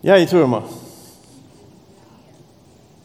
E 0.00 0.08
aí, 0.08 0.28
turma? 0.28 0.62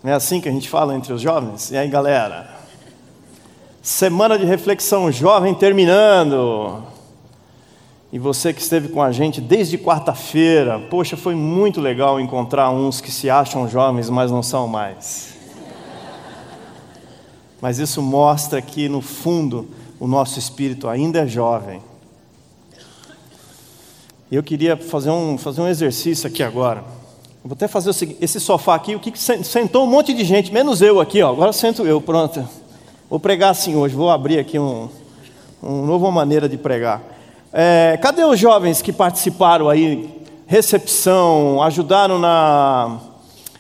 É 0.04 0.14
assim 0.14 0.40
que 0.40 0.48
a 0.48 0.52
gente 0.52 0.70
fala 0.70 0.96
entre 0.96 1.12
os 1.12 1.20
jovens? 1.20 1.72
E 1.72 1.78
aí, 1.78 1.88
galera? 1.88 2.48
Semana 3.82 4.38
de 4.38 4.46
reflexão 4.46 5.12
jovem 5.12 5.56
terminando. 5.56 6.84
E 8.12 8.20
você 8.20 8.54
que 8.54 8.62
esteve 8.62 8.90
com 8.90 9.02
a 9.02 9.12
gente 9.12 9.42
desde 9.42 9.76
quarta-feira, 9.76 10.80
poxa, 10.80 11.18
foi 11.18 11.34
muito 11.34 11.82
legal 11.82 12.20
encontrar 12.20 12.70
uns 12.70 13.02
que 13.02 13.10
se 13.10 13.28
acham 13.28 13.68
jovens, 13.68 14.08
mas 14.08 14.30
não 14.30 14.44
são 14.44 14.68
mais. 14.68 15.34
Mas 17.60 17.80
isso 17.80 18.04
mostra 18.04 18.62
que, 18.62 18.88
no 18.88 19.02
fundo, 19.02 19.68
o 20.00 20.06
nosso 20.06 20.38
espírito 20.38 20.88
ainda 20.88 21.22
é 21.22 21.28
jovem. 21.28 21.82
Eu 24.34 24.42
queria 24.42 24.76
fazer 24.76 25.12
um, 25.12 25.38
fazer 25.38 25.62
um 25.62 25.68
exercício 25.68 26.28
aqui 26.28 26.42
agora. 26.42 26.84
vou 27.44 27.54
até 27.54 27.68
fazer 27.68 27.92
o 27.92 27.94
seguinte: 27.94 28.18
esse 28.20 28.40
sofá 28.40 28.74
aqui, 28.74 28.96
o 28.96 29.00
que 29.00 29.14
sentou 29.16 29.84
um 29.84 29.88
monte 29.88 30.12
de 30.12 30.24
gente, 30.24 30.52
menos 30.52 30.82
eu 30.82 31.00
aqui, 31.00 31.22
ó. 31.22 31.30
Agora 31.30 31.54
sento 31.54 31.86
eu, 31.86 32.02
pronto. 32.02 32.44
Vou 33.08 33.20
pregar 33.20 33.52
assim 33.52 33.76
hoje, 33.76 33.94
vou 33.94 34.10
abrir 34.10 34.40
aqui 34.40 34.58
um, 34.58 34.90
uma 35.62 35.86
nova 35.86 36.10
maneira 36.10 36.50
de 36.50 36.58
pregar. 36.58 37.00
É, 37.54 38.00
cadê 38.02 38.24
os 38.24 38.40
jovens 38.40 38.82
que 38.82 38.92
participaram 38.92 39.70
aí? 39.70 40.10
Recepção, 40.48 41.62
ajudaram 41.62 42.18
na, 42.18 42.98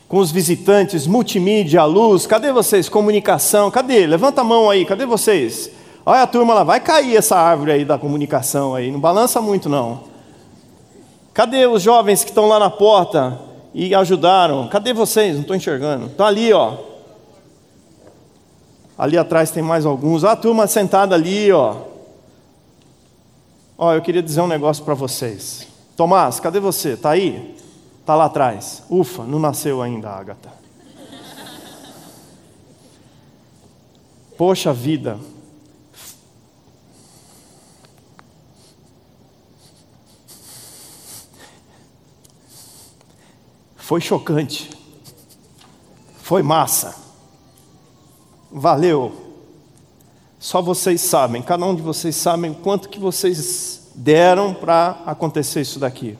com 0.08 0.17
os 0.17 0.31
visitantes, 0.31 1.05
multimídia, 1.05 1.85
luz, 1.85 2.25
cadê 2.25 2.52
vocês? 2.52 2.89
Comunicação, 2.89 3.69
cadê? 3.69 4.08
Levanta 4.08 4.41
a 4.41 4.44
mão 4.44 4.71
aí, 4.71 4.85
cadê 4.85 5.05
vocês? 5.05 5.69
Olha 6.03 6.23
a 6.23 6.27
turma 6.27 6.55
lá, 6.55 6.63
vai 6.63 6.80
cair 6.80 7.16
essa 7.16 7.38
árvore 7.38 7.73
aí 7.73 7.85
da 7.85 7.99
comunicação 7.99 8.73
aí, 8.73 8.89
não 8.89 8.99
balança 8.99 9.39
muito 9.39 9.69
não. 9.69 10.12
Cadê 11.33 11.65
os 11.65 11.81
jovens 11.81 12.23
que 12.23 12.29
estão 12.29 12.47
lá 12.47 12.59
na 12.59 12.69
porta 12.69 13.39
e 13.73 13.95
ajudaram? 13.95 14.67
Cadê 14.67 14.94
vocês? 14.94 15.33
Não 15.33 15.41
estou 15.41 15.55
enxergando. 15.55 16.05
Estão 16.05 16.25
ali, 16.25 16.53
ó. 16.53 16.77
Ali 18.95 19.17
atrás 19.17 19.49
tem 19.49 19.63
mais 19.63 19.85
alguns. 19.85 20.23
Ah, 20.23 20.33
a 20.33 20.35
turma 20.35 20.67
sentada 20.67 21.16
ali, 21.16 21.52
ó. 21.52 21.75
Ó, 23.75 23.93
eu 23.93 24.02
queria 24.02 24.21
dizer 24.21 24.41
um 24.41 24.47
negócio 24.47 24.85
para 24.85 24.93
vocês. 24.93 25.67
Tomás, 25.97 26.39
cadê 26.39 26.59
você? 26.59 26.89
Está 26.89 27.09
aí? 27.09 27.55
Está 27.99 28.15
lá 28.15 28.25
atrás. 28.25 28.83
Ufa, 28.89 29.23
não 29.23 29.39
nasceu 29.39 29.81
ainda, 29.81 30.09
Agatha. 30.09 30.52
Poxa 34.38 34.71
vida, 34.71 35.17
Foi 43.84 44.00
chocante. 44.00 44.70
Foi 46.22 46.42
massa. 46.42 46.95
Valeu. 48.50 49.12
Só 50.39 50.62
vocês 50.62 51.02
sabem, 51.02 51.42
cada 51.42 51.66
um 51.66 51.76
de 51.76 51.81
vocês 51.81 52.16
sabem 52.16 52.54
quanto 52.54 52.88
que 52.88 52.98
vocês 52.98 53.89
deram 53.94 54.54
para 54.54 55.02
acontecer 55.06 55.59
isso 55.59 55.80
daqui. 55.80 56.17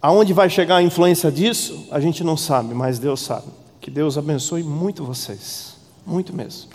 Aonde 0.00 0.32
vai 0.32 0.48
chegar 0.48 0.76
a 0.76 0.82
influência 0.82 1.30
disso, 1.32 1.88
a 1.90 1.98
gente 1.98 2.22
não 2.22 2.36
sabe, 2.36 2.72
mas 2.72 3.00
Deus 3.00 3.20
sabe. 3.20 3.48
Que 3.80 3.90
Deus 3.90 4.16
abençoe 4.16 4.62
muito 4.62 5.04
vocês, 5.04 5.74
muito 6.06 6.32
mesmo. 6.32 6.70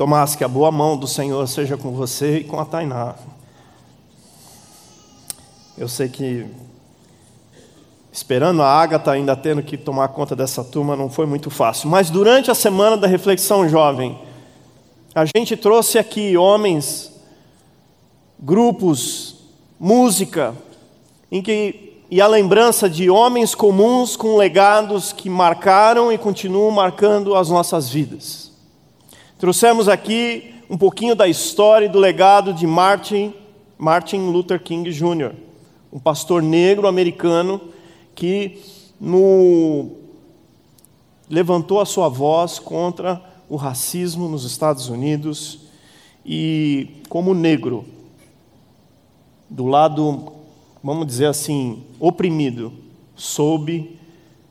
Tomás, 0.00 0.34
que 0.34 0.42
a 0.42 0.48
boa 0.48 0.72
mão 0.72 0.96
do 0.96 1.06
Senhor 1.06 1.46
seja 1.46 1.76
com 1.76 1.90
você 1.90 2.38
e 2.38 2.44
com 2.44 2.58
a 2.58 2.64
Tainá. 2.64 3.16
Eu 5.76 5.88
sei 5.88 6.08
que, 6.08 6.46
esperando 8.10 8.62
a 8.62 8.66
Ágata 8.66 9.10
ainda 9.10 9.36
tendo 9.36 9.62
que 9.62 9.76
tomar 9.76 10.08
conta 10.08 10.34
dessa 10.34 10.64
turma, 10.64 10.96
não 10.96 11.10
foi 11.10 11.26
muito 11.26 11.50
fácil. 11.50 11.90
Mas 11.90 12.08
durante 12.08 12.50
a 12.50 12.54
semana 12.54 12.96
da 12.96 13.06
reflexão 13.06 13.68
jovem, 13.68 14.18
a 15.14 15.26
gente 15.26 15.54
trouxe 15.54 15.98
aqui 15.98 16.34
homens, 16.34 17.12
grupos, 18.38 19.36
música, 19.78 20.54
em 21.30 21.42
que 21.42 22.00
e 22.10 22.22
a 22.22 22.26
lembrança 22.26 22.88
de 22.88 23.10
homens 23.10 23.54
comuns 23.54 24.16
com 24.16 24.38
legados 24.38 25.12
que 25.12 25.28
marcaram 25.28 26.10
e 26.10 26.16
continuam 26.16 26.70
marcando 26.70 27.34
as 27.34 27.50
nossas 27.50 27.90
vidas. 27.90 28.49
Trouxemos 29.40 29.88
aqui 29.88 30.54
um 30.68 30.76
pouquinho 30.76 31.14
da 31.14 31.26
história 31.26 31.86
e 31.86 31.88
do 31.88 31.98
legado 31.98 32.52
de 32.52 32.66
Martin, 32.66 33.32
Martin 33.78 34.30
Luther 34.30 34.62
King 34.62 34.92
Jr., 34.92 35.32
um 35.90 35.98
pastor 35.98 36.42
negro 36.42 36.86
americano 36.86 37.58
que 38.14 38.60
no, 39.00 39.92
levantou 41.26 41.80
a 41.80 41.86
sua 41.86 42.06
voz 42.10 42.58
contra 42.58 43.18
o 43.48 43.56
racismo 43.56 44.28
nos 44.28 44.44
Estados 44.44 44.90
Unidos 44.90 45.60
e, 46.22 47.00
como 47.08 47.32
negro, 47.32 47.86
do 49.48 49.64
lado, 49.64 50.34
vamos 50.84 51.06
dizer 51.06 51.28
assim, 51.28 51.82
oprimido, 51.98 52.74
soube 53.16 53.98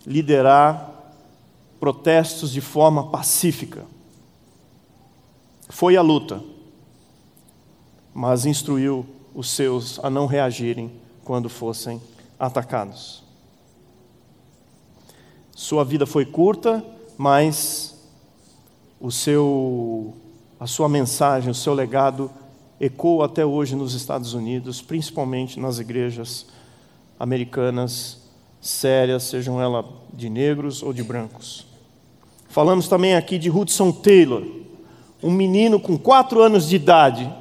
liderar 0.03 1.13
protestos 1.79 2.51
de 2.51 2.59
forma 2.59 3.11
pacífica 3.11 3.85
foi 5.69 5.95
à 5.95 6.01
luta, 6.01 6.43
mas 8.13 8.45
instruiu 8.45 9.05
os 9.33 9.49
seus 9.49 9.99
a 10.03 10.09
não 10.09 10.25
reagirem 10.25 10.91
quando 11.23 11.47
fossem 11.47 12.01
atacados. 12.39 13.23
Sua 15.55 15.85
vida 15.85 16.05
foi 16.05 16.25
curta, 16.25 16.83
mas 17.17 17.95
o 18.99 19.11
seu, 19.11 20.15
a 20.59 20.65
sua 20.65 20.89
mensagem, 20.89 21.51
o 21.51 21.55
seu 21.55 21.73
legado 21.73 22.31
ecoa 22.79 23.25
até 23.25 23.45
hoje 23.45 23.75
nos 23.75 23.93
Estados 23.93 24.33
Unidos, 24.33 24.81
principalmente 24.81 25.59
nas 25.59 25.79
igrejas 25.79 26.47
americanas 27.19 28.17
sérias, 28.59 29.23
sejam 29.23 29.61
elas 29.61 29.85
de 30.13 30.29
negros 30.29 30.81
ou 30.81 30.91
de 30.91 31.03
brancos. 31.03 31.67
Falamos 32.47 32.87
também 32.87 33.15
aqui 33.15 33.37
de 33.37 33.49
Hudson 33.49 33.91
Taylor, 33.91 34.58
um 35.21 35.31
menino 35.31 35.79
com 35.79 35.97
quatro 35.97 36.41
anos 36.41 36.67
de 36.67 36.75
idade, 36.75 37.31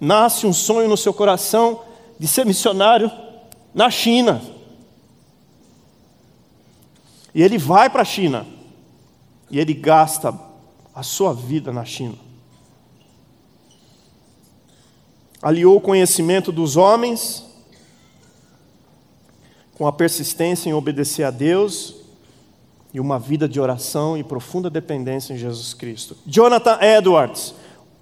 nasce 0.00 0.46
um 0.46 0.52
sonho 0.52 0.88
no 0.88 0.96
seu 0.96 1.14
coração 1.14 1.82
de 2.18 2.26
ser 2.26 2.44
missionário 2.44 3.10
na 3.74 3.90
China. 3.90 4.42
E 7.34 7.42
ele 7.42 7.58
vai 7.58 7.88
para 7.88 8.02
a 8.02 8.04
China. 8.04 8.46
E 9.50 9.58
ele 9.58 9.74
gasta 9.74 10.36
a 10.94 11.02
sua 11.02 11.32
vida 11.32 11.72
na 11.72 11.84
China. 11.84 12.14
Aliou 15.40 15.76
o 15.76 15.80
conhecimento 15.80 16.52
dos 16.52 16.76
homens 16.76 17.44
com 19.74 19.86
a 19.86 19.92
persistência 19.92 20.68
em 20.68 20.74
obedecer 20.74 21.24
a 21.24 21.30
Deus 21.30 21.99
e 22.92 22.98
uma 23.00 23.18
vida 23.18 23.48
de 23.48 23.60
oração 23.60 24.16
e 24.16 24.24
profunda 24.24 24.68
dependência 24.68 25.32
em 25.32 25.38
Jesus 25.38 25.72
Cristo. 25.72 26.16
Jonathan 26.26 26.78
Edwards, 26.80 27.54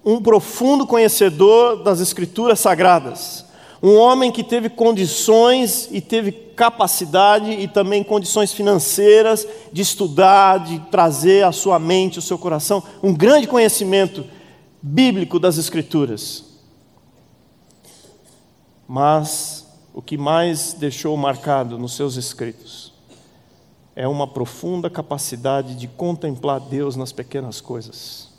um 0.03 0.21
profundo 0.21 0.87
conhecedor 0.87 1.83
das 1.83 1.99
Escrituras 1.99 2.59
Sagradas, 2.59 3.45
um 3.81 3.95
homem 3.95 4.31
que 4.31 4.43
teve 4.43 4.69
condições 4.69 5.87
e 5.91 6.01
teve 6.01 6.31
capacidade 6.31 7.51
e 7.51 7.67
também 7.67 8.03
condições 8.03 8.51
financeiras 8.51 9.47
de 9.71 9.81
estudar, 9.81 10.59
de 10.59 10.79
trazer 10.91 11.45
à 11.45 11.51
sua 11.51 11.79
mente, 11.79 12.17
ao 12.17 12.23
seu 12.23 12.37
coração, 12.37 12.83
um 13.01 13.13
grande 13.13 13.47
conhecimento 13.47 14.25
bíblico 14.81 15.39
das 15.39 15.57
Escrituras. 15.57 16.43
Mas 18.87 19.65
o 19.93 20.01
que 20.01 20.17
mais 20.17 20.73
deixou 20.73 21.15
marcado 21.15 21.77
nos 21.77 21.95
seus 21.95 22.15
escritos 22.15 22.88
é 23.99 24.07
uma 24.07 24.25
profunda 24.25 24.89
capacidade 24.89 25.75
de 25.75 25.85
contemplar 25.85 26.61
Deus 26.61 26.95
nas 26.95 27.11
pequenas 27.11 27.59
coisas. 27.59 28.29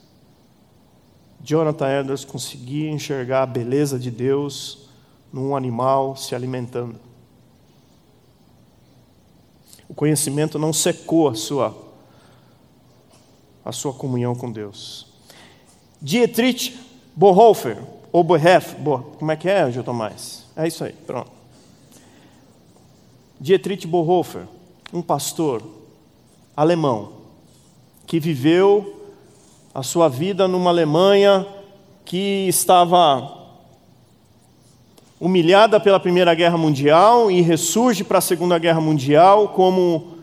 Jonathan 1.39 2.01
Edwards 2.01 2.25
conseguia 2.25 2.91
enxergar 2.91 3.43
a 3.43 3.47
beleza 3.47 3.99
de 3.99 4.11
Deus 4.11 4.89
num 5.31 5.55
animal 5.55 6.17
se 6.17 6.35
alimentando. 6.35 6.99
O 9.87 9.93
conhecimento 9.93 10.59
não 10.59 10.73
secou 10.73 11.29
a 11.29 11.35
sua, 11.35 11.77
a 13.63 13.71
sua 13.71 13.93
comunhão 13.93 14.35
com 14.35 14.51
Deus. 14.51 15.09
Dietrich 16.01 16.81
Bonhoeffer, 17.15 17.77
ou 18.11 18.25
Bonhoeffer, 18.25 18.79
como 19.19 19.31
é 19.31 19.37
que 19.37 19.47
é, 19.47 19.71
Gil 19.71 19.85
Tomás? 19.85 20.47
É 20.57 20.67
isso 20.67 20.83
aí, 20.83 20.95
pronto. 20.95 21.31
Dietrich 23.39 23.87
Bonhoeffer, 23.87 24.49
um 24.93 25.03
pastor 25.03 25.63
alemão, 26.57 27.13
que 28.07 28.19
viveu 28.19 29.13
a 29.73 29.83
sua 29.83 30.09
vida 30.09 30.49
numa 30.49 30.71
Alemanha 30.71 31.47
que 32.05 32.49
estava 32.49 33.39
humilhada 35.21 35.79
pela 35.79 36.01
Primeira 36.01 36.35
Guerra 36.35 36.59
Mundial 36.59 37.31
e 37.31 37.41
ressurge 37.41 38.03
para 38.03 38.19
a 38.19 38.23
Segunda 38.23 38.59
Guerra 38.59 38.81
Mundial 38.81 39.51
como 39.51 40.19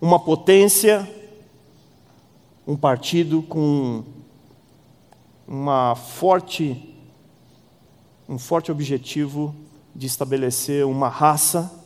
uma 0.00 0.18
potência, 0.18 1.08
um 2.66 2.74
partido 2.74 3.42
com 3.42 4.02
uma 5.46 5.94
forte, 5.94 6.96
um 8.28 8.38
forte 8.38 8.72
objetivo 8.72 9.54
de 9.94 10.06
estabelecer 10.06 10.86
uma 10.86 11.08
raça. 11.08 11.79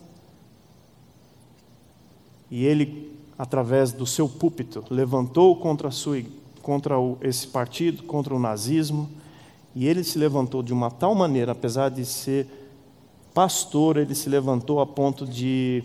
E 2.54 2.64
ele, 2.64 3.10
através 3.36 3.90
do 3.90 4.06
seu 4.06 4.28
púlpito, 4.28 4.84
levantou 4.88 5.56
contra, 5.56 5.90
sua, 5.90 6.22
contra 6.62 6.96
o, 6.96 7.18
esse 7.20 7.48
partido, 7.48 8.04
contra 8.04 8.32
o 8.32 8.38
nazismo, 8.38 9.10
e 9.74 9.88
ele 9.88 10.04
se 10.04 10.16
levantou 10.16 10.62
de 10.62 10.72
uma 10.72 10.88
tal 10.88 11.16
maneira, 11.16 11.50
apesar 11.50 11.88
de 11.88 12.04
ser 12.04 12.46
pastor, 13.34 13.96
ele 13.96 14.14
se 14.14 14.28
levantou 14.28 14.78
a 14.78 14.86
ponto 14.86 15.26
de 15.26 15.82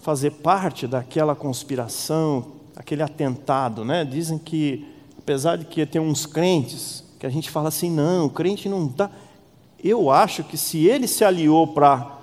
fazer 0.00 0.30
parte 0.30 0.86
daquela 0.86 1.34
conspiração, 1.34 2.52
aquele 2.76 3.02
atentado, 3.02 3.84
né? 3.84 4.04
Dizem 4.04 4.38
que, 4.38 4.86
apesar 5.18 5.56
de 5.56 5.64
que 5.64 5.84
tem 5.84 6.00
uns 6.00 6.24
crentes 6.24 7.02
que 7.18 7.26
a 7.26 7.30
gente 7.30 7.50
fala 7.50 7.66
assim, 7.66 7.90
não, 7.90 8.26
o 8.26 8.30
crente 8.30 8.68
não 8.68 8.86
dá. 8.86 9.10
Eu 9.82 10.08
acho 10.08 10.44
que 10.44 10.56
se 10.56 10.86
ele 10.86 11.08
se 11.08 11.24
aliou 11.24 11.66
para 11.66 12.19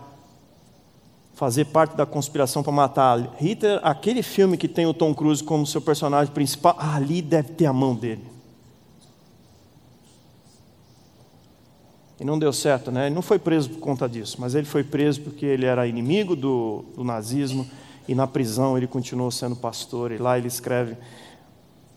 fazer 1.38 1.66
parte 1.66 1.96
da 1.96 2.04
conspiração 2.04 2.64
para 2.64 2.72
matar 2.72 3.36
Hitler, 3.40 3.80
aquele 3.84 4.24
filme 4.24 4.58
que 4.58 4.68
tem 4.68 4.88
o 4.88 4.94
Tom 4.94 5.14
Cruise 5.14 5.44
como 5.44 5.68
seu 5.68 5.80
personagem 5.80 6.34
principal, 6.34 6.76
ali 6.80 7.22
deve 7.22 7.50
ter 7.50 7.68
a 7.68 7.74
mão 7.74 7.94
dele. 7.94 8.26
E 12.20 12.26
não 12.26 12.40
deu 12.40 12.52
certo, 12.52 12.90
né? 12.90 13.06
Ele 13.06 13.14
não 13.14 13.22
foi 13.22 13.38
preso 13.38 13.70
por 13.70 13.78
conta 13.78 14.10
disso, 14.10 14.38
mas 14.40 14.56
ele 14.56 14.66
foi 14.66 14.84
preso 14.84 15.22
porque 15.22 15.46
ele 15.46 15.68
era 15.68 15.86
inimigo 15.86 16.36
do, 16.36 16.84
do 16.96 17.04
nazismo 17.04 17.70
e 18.08 18.16
na 18.16 18.26
prisão 18.26 18.76
ele 18.76 18.88
continuou 18.88 19.30
sendo 19.30 19.56
pastor. 19.56 20.12
E 20.12 20.18
lá 20.18 20.40
ele 20.40 20.48
escreve 20.48 20.98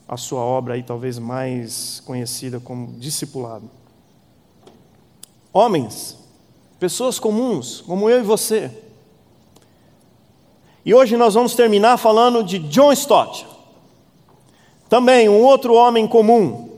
a 0.06 0.18
sua 0.18 0.42
obra 0.42 0.74
aí 0.74 0.82
talvez 0.82 1.18
mais 1.18 2.02
conhecida 2.04 2.60
como 2.60 2.92
discipulado. 2.98 3.70
Homens, 5.50 6.18
pessoas 6.78 7.18
comuns, 7.18 7.80
como 7.80 8.10
eu 8.10 8.20
e 8.20 8.22
você. 8.22 8.89
E 10.82 10.94
hoje 10.94 11.14
nós 11.14 11.34
vamos 11.34 11.54
terminar 11.54 11.98
falando 11.98 12.42
de 12.42 12.58
John 12.58 12.90
Stott. 12.92 13.46
Também 14.88 15.28
um 15.28 15.42
outro 15.42 15.74
homem 15.74 16.06
comum, 16.06 16.70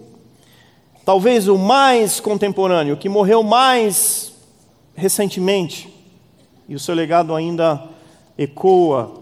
talvez 1.04 1.46
o 1.46 1.56
mais 1.56 2.19
contemporâneo, 2.19 2.96
que 2.96 3.08
morreu 3.08 3.44
mais 3.44 4.32
recentemente, 4.96 5.88
e 6.69 6.75
o 6.75 6.81
seu 6.81 6.96
legado 6.96 7.32
ainda 7.32 7.81
ecoa 8.37 9.12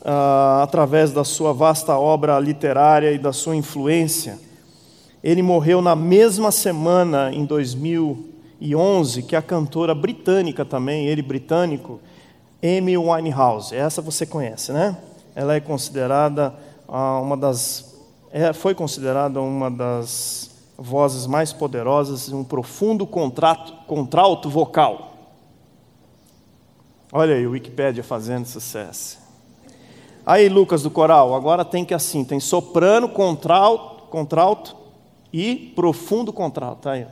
uh, 0.00 0.62
através 0.62 1.12
da 1.12 1.22
sua 1.22 1.52
vasta 1.52 1.98
obra 1.98 2.40
literária 2.40 3.12
e 3.12 3.18
da 3.18 3.34
sua 3.34 3.54
influência. 3.54 4.38
Ele 5.22 5.42
morreu 5.42 5.82
na 5.82 5.94
mesma 5.94 6.50
semana, 6.50 7.30
em 7.30 7.44
2011, 7.44 9.22
que 9.22 9.36
a 9.36 9.42
cantora 9.42 9.94
britânica 9.94 10.64
também, 10.64 11.06
ele 11.06 11.20
britânico, 11.20 12.00
Amy 12.62 12.96
Winehouse. 12.96 13.74
Essa 13.74 14.02
você 14.02 14.26
conhece, 14.26 14.72
né? 14.72 14.96
Ela 15.34 15.54
é 15.54 15.60
considerada 15.60 16.54
uh, 16.88 17.22
uma 17.22 17.36
das. 17.36 17.98
É, 18.32 18.52
foi 18.52 18.74
considerada 18.74 19.40
uma 19.40 19.70
das 19.70 20.50
vozes 20.76 21.26
mais 21.26 21.52
poderosas 21.52 22.28
e 22.28 22.34
um 22.34 22.44
profundo 22.44 23.06
contrato, 23.06 23.72
contralto 23.86 24.48
vocal. 24.48 25.10
Olha 27.12 27.34
aí, 27.34 27.46
o 27.46 27.50
Wikipédia 27.50 28.04
fazendo 28.04 28.46
sucesso. 28.46 29.18
Aí, 30.24 30.48
Lucas 30.48 30.82
do 30.82 30.90
coral, 30.90 31.34
agora 31.34 31.64
tem 31.64 31.84
que 31.84 31.92
assim, 31.92 32.24
tem 32.24 32.38
soprano, 32.38 33.08
contralto, 33.08 34.04
contralto 34.04 34.76
e 35.32 35.72
profundo 35.74 36.32
contralto. 36.32 36.82
Tá 36.82 36.92
aí. 36.92 37.06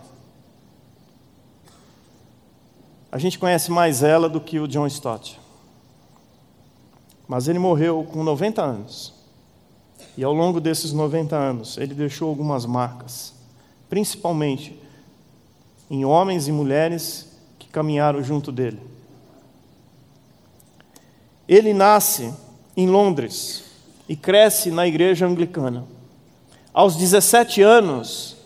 A 3.11 3.19
gente 3.19 3.39
conhece 3.39 3.71
mais 3.71 4.03
ela 4.03 4.29
do 4.29 4.41
que 4.41 4.59
o 4.59 4.69
John 4.69 4.87
Stott. 4.87 5.41
Mas 7.27 7.49
ele 7.49 7.59
morreu 7.59 8.07
com 8.11 8.23
90 8.23 8.63
anos. 8.63 9.15
E 10.17 10.25
ao 10.25 10.33
longo 10.33 10.61
desses 10.61 10.93
90 10.93 11.37
anos, 11.37 11.79
ele 11.79 11.95
deixou 11.95 12.29
algumas 12.29 12.67
marcas 12.67 13.39
principalmente 13.89 14.79
em 15.91 16.05
homens 16.05 16.47
e 16.47 16.53
mulheres 16.53 17.27
que 17.59 17.69
caminharam 17.69 18.23
junto 18.23 18.53
dele. 18.53 18.81
Ele 21.49 21.73
nasce 21.73 22.33
em 22.77 22.87
Londres 22.87 23.65
e 24.09 24.15
cresce 24.15 24.71
na 24.71 24.87
igreja 24.87 25.27
anglicana. 25.27 25.87
Aos 26.73 26.95
17 26.97 27.63
anos, 27.63 28.37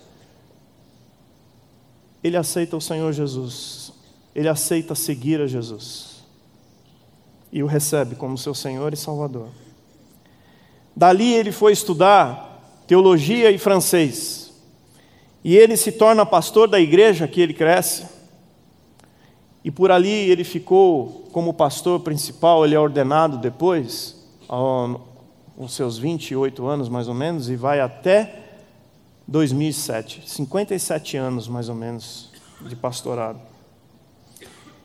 ele 2.23 2.37
aceita 2.37 2.77
o 2.77 2.81
Senhor 2.81 3.13
Jesus, 3.13 3.82
ele 4.35 4.49
aceita 4.49 4.95
seguir 4.95 5.41
a 5.41 5.47
Jesus 5.47 6.13
e 7.53 7.63
o 7.63 7.67
recebe 7.67 8.15
como 8.17 8.39
seu 8.39 8.55
Senhor 8.55 8.95
e 8.95 8.97
Salvador. 8.97 9.49
Dali 10.97 11.35
ele 11.35 11.53
foi 11.53 11.73
estudar 11.73 12.83
teologia 12.87 13.51
e 13.51 13.59
francês. 13.59 14.53
E 15.45 15.57
ele 15.57 15.77
se 15.77 15.93
torna 15.93 16.25
pastor 16.25 16.69
da 16.69 16.81
igreja 16.81 17.29
que 17.29 17.41
ele 17.41 17.53
cresce. 17.53 18.07
E 19.63 19.71
por 19.71 19.91
ali 19.91 20.09
ele 20.09 20.45
ficou 20.45 21.29
como 21.31 21.53
pastor 21.53 22.01
principal, 22.01 22.65
ele 22.65 22.75
é 22.75 22.81
ordenado 22.81 23.37
depois, 23.39 24.17
aos 24.49 25.75
seus 25.75 25.99
28 25.99 26.67
anos 26.67 26.89
mais 26.89 27.07
ou 27.07 27.15
menos, 27.15 27.49
e 27.49 27.57
vai 27.57 27.81
até 27.81 28.41
2007, 29.29 30.23
57 30.27 31.17
anos 31.17 31.49
mais 31.49 31.69
ou 31.69 31.75
menos 31.75 32.31
de 32.61 32.75
pastorado. 32.75 33.52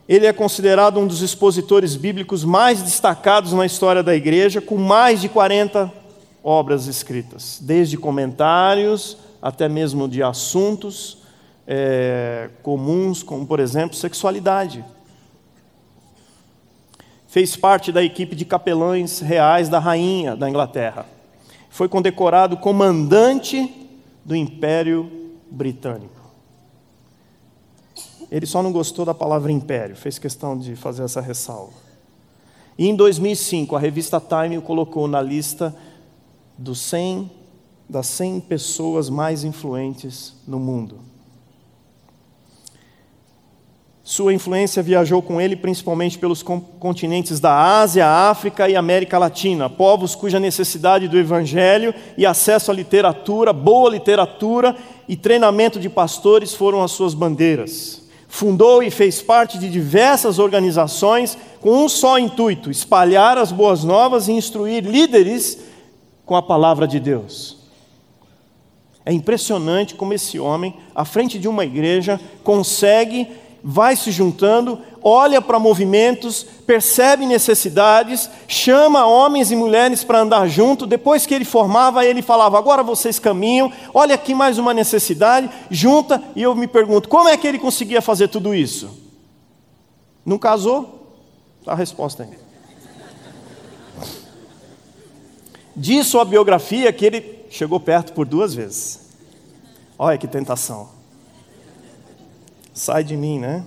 Ele 0.08 0.26
é 0.26 0.32
considerado 0.32 1.00
um 1.00 1.08
dos 1.08 1.22
expositores 1.22 1.96
bíblicos 1.96 2.44
mais 2.44 2.82
destacados 2.82 3.52
na 3.52 3.66
história 3.66 4.02
da 4.02 4.16
igreja, 4.16 4.62
com 4.62 4.78
mais 4.78 5.20
de 5.20 5.28
40 5.28 5.92
obras 6.44 6.88
escritas, 6.88 7.60
desde 7.62 7.98
comentários 7.98 9.18
até 9.42 9.68
mesmo 9.68 10.08
de 10.08 10.24
assuntos 10.24 11.18
é, 11.68 12.50
comuns, 12.64 13.22
como, 13.22 13.46
por 13.46 13.60
exemplo, 13.60 13.96
sexualidade. 13.96 14.84
Fez 17.28 17.56
parte 17.56 17.92
da 17.92 18.02
equipe 18.02 18.36
de 18.36 18.46
capelães 18.46 19.20
reais 19.20 19.68
da 19.68 19.78
rainha 19.78 20.36
da 20.36 20.50
Inglaterra. 20.50 21.06
Foi 21.70 21.90
condecorado 21.90 22.58
comandante 22.58 23.90
do 24.24 24.36
Império 24.36 25.12
Britânico. 25.52 26.17
Ele 28.32 28.46
só 28.46 28.62
não 28.62 28.72
gostou 28.72 29.06
da 29.06 29.14
palavra 29.14 29.52
império, 29.52 29.96
fez 29.96 30.20
questão 30.20 30.58
de 30.58 30.76
fazer 30.76 31.04
essa 31.04 31.22
ressalva. 31.22 31.74
E 32.78 32.88
em 32.88 32.96
2005, 32.96 33.76
a 33.76 33.80
revista 33.80 34.22
Time 34.22 34.58
o 34.58 34.62
colocou 34.62 35.08
na 35.08 35.22
lista 35.22 35.76
dos 36.58 36.80
100 36.80 37.32
das 37.90 38.08
100 38.08 38.42
pessoas 38.42 39.10
mais 39.10 39.44
influentes 39.44 40.36
no 40.46 40.60
mundo. 40.60 41.00
Sua 44.04 44.34
influência 44.34 44.82
viajou 44.82 45.22
com 45.22 45.40
ele 45.40 45.56
principalmente 45.56 46.18
pelos 46.18 46.42
continentes 46.42 47.42
da 47.42 47.80
Ásia, 47.82 48.08
África 48.08 48.70
e 48.70 48.76
América 48.76 49.18
Latina, 49.18 49.70
povos 49.70 50.16
cuja 50.16 50.40
necessidade 50.40 51.10
do 51.10 51.18
evangelho 51.18 51.94
e 52.18 52.26
acesso 52.26 52.72
à 52.72 52.74
literatura, 52.74 53.52
boa 53.52 53.90
literatura 53.90 54.76
e 55.10 55.18
treinamento 55.18 55.78
de 55.78 55.90
pastores 55.90 56.54
foram 56.54 56.82
as 56.82 56.92
suas 56.92 57.14
bandeiras. 57.14 58.07
Fundou 58.38 58.84
e 58.84 58.92
fez 58.92 59.20
parte 59.20 59.58
de 59.58 59.68
diversas 59.68 60.38
organizações 60.38 61.36
com 61.60 61.84
um 61.84 61.90
só 61.90 62.20
intuito: 62.20 62.70
espalhar 62.70 63.36
as 63.36 63.52
boas 63.52 63.84
novas 63.84 64.28
e 64.28 64.32
instruir 64.32 64.86
líderes 64.86 65.58
com 66.24 66.36
a 66.36 66.42
palavra 66.44 66.88
de 66.88 67.00
Deus. 67.00 67.58
É 69.04 69.12
impressionante 69.12 69.96
como 69.96 70.14
esse 70.14 70.38
homem, 70.38 70.76
à 70.94 71.04
frente 71.04 71.40
de 71.40 71.48
uma 71.48 71.66
igreja, 71.66 72.22
consegue, 72.44 73.28
vai 73.70 73.98
se 73.98 74.12
juntando, 74.12 74.80
olha 75.04 75.42
para 75.42 75.60
movimentos, 75.60 76.42
percebe 76.66 77.26
necessidades, 77.26 78.30
chama 78.48 79.06
homens 79.06 79.52
e 79.52 79.58
mulheres 79.58 80.06
para 80.06 80.22
andar 80.22 80.48
junto. 80.48 80.88
Depois 80.88 81.26
que 81.26 81.34
ele 81.34 81.44
formava, 81.44 82.06
ele 82.06 82.22
falava: 82.22 82.58
agora 82.58 82.82
vocês 82.82 83.20
caminham, 83.20 83.70
olha 83.94 84.16
aqui 84.16 84.34
mais 84.34 84.58
uma 84.58 84.74
necessidade, 84.74 85.50
junta. 85.70 86.24
E 86.34 86.42
eu 86.42 86.56
me 86.56 86.66
pergunto: 86.66 87.10
como 87.10 87.28
é 87.28 87.36
que 87.36 87.46
ele 87.46 87.60
conseguia 87.60 88.02
fazer 88.02 88.30
tudo 88.30 88.56
isso? 88.56 88.90
Não 90.26 90.38
casou? 90.38 91.18
A 91.66 91.76
resposta 91.76 92.24
é. 92.24 92.38
diz 95.76 96.08
sua 96.08 96.24
biografia 96.24 96.94
que 96.94 97.06
ele 97.06 97.46
chegou 97.50 97.82
perto 97.82 98.14
por 98.14 98.26
duas 98.26 98.56
vezes. 98.56 99.10
Olha 100.00 100.18
que 100.18 100.26
tentação. 100.26 100.97
Sai 102.78 103.04
de 103.04 103.18
mim, 103.18 103.40
né? 103.40 103.64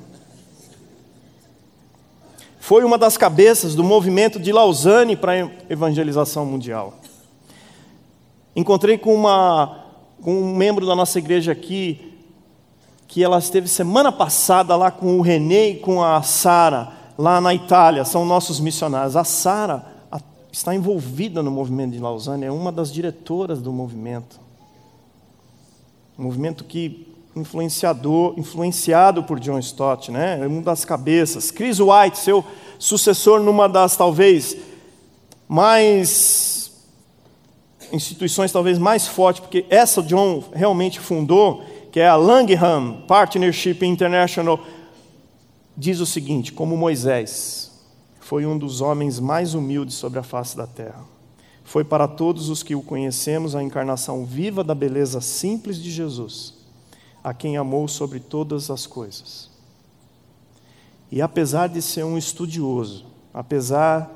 Foi 2.60 2.84
uma 2.84 2.96
das 2.96 3.16
cabeças 3.16 3.74
do 3.74 3.82
movimento 3.82 4.38
de 4.38 4.52
Lausanne 4.52 5.16
para 5.16 5.32
a 5.32 5.50
evangelização 5.68 6.46
mundial. 6.46 6.94
Encontrei 8.54 8.96
com, 8.96 9.12
uma, 9.12 9.84
com 10.22 10.32
um 10.32 10.54
membro 10.54 10.86
da 10.86 10.94
nossa 10.94 11.18
igreja 11.18 11.50
aqui, 11.50 12.14
que 13.08 13.24
ela 13.24 13.40
esteve 13.40 13.66
semana 13.66 14.12
passada 14.12 14.76
lá 14.76 14.92
com 14.92 15.18
o 15.18 15.22
René 15.22 15.70
e 15.70 15.78
com 15.80 16.04
a 16.04 16.22
Sara, 16.22 16.92
lá 17.18 17.40
na 17.40 17.52
Itália, 17.52 18.04
são 18.04 18.24
nossos 18.24 18.60
missionários. 18.60 19.16
A 19.16 19.24
Sara 19.24 19.84
está 20.52 20.72
envolvida 20.72 21.42
no 21.42 21.50
movimento 21.50 21.94
de 21.94 21.98
Lausanne, 21.98 22.46
é 22.46 22.52
uma 22.52 22.70
das 22.70 22.92
diretoras 22.92 23.60
do 23.60 23.72
movimento. 23.72 24.40
Um 26.16 26.22
movimento 26.22 26.62
que 26.62 27.09
influenciador, 27.34 28.34
influenciado 28.36 29.22
por 29.22 29.38
John 29.38 29.58
Stott, 29.58 30.10
né? 30.10 30.40
É 30.42 30.46
uma 30.46 30.62
das 30.62 30.84
cabeças. 30.84 31.50
Chris 31.50 31.78
White, 31.78 32.18
seu 32.18 32.44
sucessor 32.78 33.40
numa 33.40 33.68
das 33.68 33.96
talvez 33.96 34.56
mais 35.48 36.72
instituições 37.92 38.52
talvez 38.52 38.78
mais 38.78 39.06
fortes, 39.06 39.40
porque 39.40 39.66
essa 39.68 40.02
John 40.02 40.44
realmente 40.52 41.00
fundou, 41.00 41.64
que 41.90 41.98
é 41.98 42.08
a 42.08 42.16
Langham 42.16 43.02
Partnership 43.06 43.78
International, 43.82 44.60
diz 45.76 46.00
o 46.00 46.06
seguinte: 46.06 46.52
como 46.52 46.76
Moisés 46.76 47.70
foi 48.20 48.46
um 48.46 48.56
dos 48.56 48.80
homens 48.80 49.18
mais 49.18 49.54
humildes 49.54 49.96
sobre 49.96 50.18
a 50.18 50.22
face 50.22 50.56
da 50.56 50.66
terra. 50.66 51.04
Foi 51.64 51.84
para 51.84 52.08
todos 52.08 52.48
os 52.48 52.64
que 52.64 52.74
o 52.74 52.82
conhecemos 52.82 53.54
a 53.54 53.62
encarnação 53.62 54.24
viva 54.24 54.64
da 54.64 54.74
beleza 54.74 55.20
simples 55.20 55.80
de 55.80 55.90
Jesus 55.90 56.59
a 57.22 57.34
quem 57.34 57.56
amou 57.56 57.86
sobre 57.86 58.20
todas 58.20 58.70
as 58.70 58.86
coisas. 58.86 59.50
E 61.10 61.20
apesar 61.20 61.68
de 61.68 61.82
ser 61.82 62.04
um 62.04 62.16
estudioso, 62.16 63.04
apesar 63.34 64.10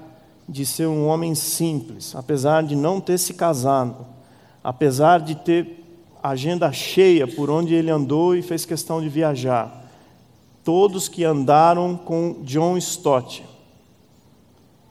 de 0.48 0.64
ser 0.64 0.86
um 0.86 1.06
homem 1.06 1.34
simples, 1.34 2.14
apesar 2.14 2.62
de 2.62 2.76
não 2.76 3.00
ter 3.00 3.18
se 3.18 3.34
casado, 3.34 4.06
apesar 4.62 5.20
de 5.20 5.34
ter 5.34 5.84
agenda 6.22 6.72
cheia 6.72 7.26
por 7.26 7.50
onde 7.50 7.74
ele 7.74 7.90
andou 7.90 8.34
e 8.34 8.42
fez 8.42 8.64
questão 8.64 9.00
de 9.00 9.08
viajar, 9.08 9.84
todos 10.62 11.08
que 11.08 11.24
andaram 11.24 11.96
com 11.96 12.42
John 12.42 12.76
Stott 12.78 13.44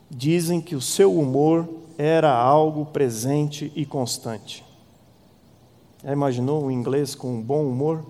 dizem 0.09 0.61
que 0.61 0.75
o 0.75 0.81
seu 0.81 1.17
humor 1.17 1.67
era 1.97 2.31
algo 2.31 2.85
presente 2.85 3.71
e 3.75 3.85
constante. 3.85 4.63
Já 6.03 6.11
imaginou 6.11 6.65
um 6.65 6.71
inglês 6.71 7.15
com 7.15 7.41
bom 7.41 7.65
humor? 7.65 8.03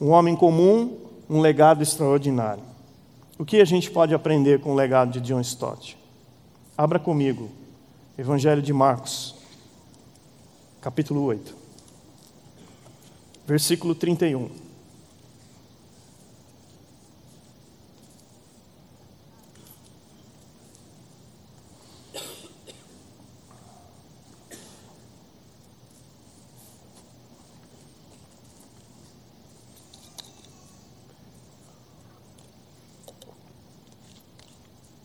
Um 0.00 0.08
homem 0.08 0.34
comum, 0.34 0.98
um 1.28 1.40
legado 1.40 1.82
extraordinário. 1.82 2.62
O 3.38 3.44
que 3.44 3.60
a 3.60 3.64
gente 3.66 3.90
pode 3.90 4.14
aprender 4.14 4.60
com 4.60 4.72
o 4.72 4.74
legado 4.74 5.12
de 5.12 5.20
John 5.20 5.40
Stott? 5.40 5.98
Abra 6.76 6.98
comigo, 6.98 7.50
Evangelho 8.16 8.62
de 8.62 8.72
Marcos, 8.72 9.34
capítulo 10.80 11.22
8, 11.22 11.54
versículo 13.46 13.94
31. 13.94 14.63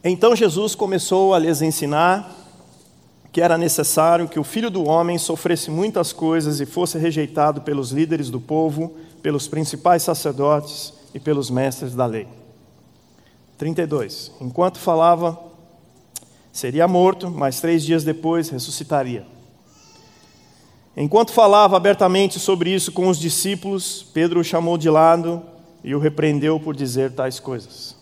Então 0.03 0.35
Jesus 0.35 0.75
começou 0.75 1.33
a 1.33 1.39
lhes 1.39 1.61
ensinar 1.61 2.35
que 3.31 3.41
era 3.41 3.57
necessário 3.57 4.27
que 4.27 4.39
o 4.39 4.43
filho 4.43 4.71
do 4.71 4.87
homem 4.87 5.17
sofresse 5.17 5.69
muitas 5.69 6.13
coisas 6.13 6.59
e 6.59 6.65
fosse 6.65 6.97
rejeitado 6.97 7.61
pelos 7.61 7.91
líderes 7.91 8.29
do 8.29 8.39
povo, 8.39 8.95
pelos 9.21 9.47
principais 9.47 10.03
sacerdotes 10.03 10.93
e 11.13 11.19
pelos 11.19 11.49
mestres 11.49 11.93
da 11.93 12.05
lei. 12.05 12.27
32. 13.57 14.31
Enquanto 14.39 14.79
falava, 14.79 15.37
seria 16.51 16.87
morto, 16.87 17.29
mas 17.29 17.59
três 17.59 17.83
dias 17.83 18.03
depois 18.03 18.49
ressuscitaria. 18.49 19.27
Enquanto 20.95 21.31
falava 21.31 21.77
abertamente 21.77 22.39
sobre 22.39 22.73
isso 22.73 22.91
com 22.91 23.09
os 23.09 23.19
discípulos, 23.19 24.01
Pedro 24.13 24.39
o 24.39 24.43
chamou 24.43 24.77
de 24.77 24.89
lado 24.89 25.41
e 25.83 25.93
o 25.93 25.99
repreendeu 25.99 26.59
por 26.59 26.75
dizer 26.75 27.11
tais 27.11 27.39
coisas. 27.39 27.98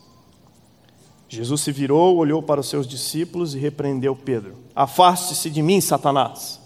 Jesus 1.30 1.62
se 1.62 1.72
virou, 1.72 2.16
olhou 2.16 2.42
para 2.42 2.62
os 2.62 2.70
seus 2.70 2.88
discípulos 2.88 3.54
e 3.54 3.60
repreendeu 3.60 4.16
Pedro. 4.16 4.56
Afaste-se 4.76 5.50
de 5.50 5.62
mim, 5.62 5.82
Satanás, 5.82 6.60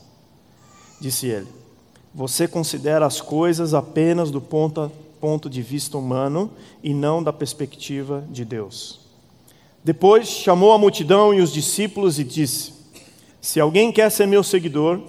disse 1.00 1.28
ele. 1.28 1.48
Você 2.14 2.48
considera 2.48 3.06
as 3.06 3.20
coisas 3.22 3.74
apenas 3.74 4.30
do 4.30 4.40
ponto, 4.40 5.50
de 5.50 5.62
vista 5.62 5.98
humano 5.98 6.52
e 6.84 6.94
não 6.94 7.24
da 7.24 7.34
perspectiva 7.34 8.24
de 8.30 8.44
Deus. 8.46 9.00
Depois 9.84 10.28
chamou 10.28 10.74
a 10.74 10.78
multidão 10.78 11.34
e 11.34 11.42
os 11.42 11.52
discípulos 11.52 12.20
e 12.20 12.24
disse: 12.24 12.74
Se 13.40 13.60
alguém 13.60 13.92
quer 13.92 14.12
ser 14.12 14.28
meu 14.28 14.44
seguidor, 14.44 15.00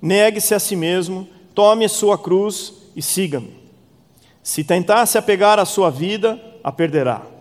negue-se 0.00 0.54
a 0.54 0.60
si 0.60 0.76
mesmo, 0.76 1.26
tome 1.54 1.84
a 1.84 1.88
sua 1.88 2.16
cruz 2.16 2.74
e 2.94 3.02
siga-me. 3.02 3.58
Se 4.42 4.62
tentar 4.62 5.06
se 5.06 5.18
apegar 5.18 5.58
à 5.58 5.64
sua 5.64 5.90
vida, 5.90 6.40
a 6.62 6.70
perderá 6.70 7.39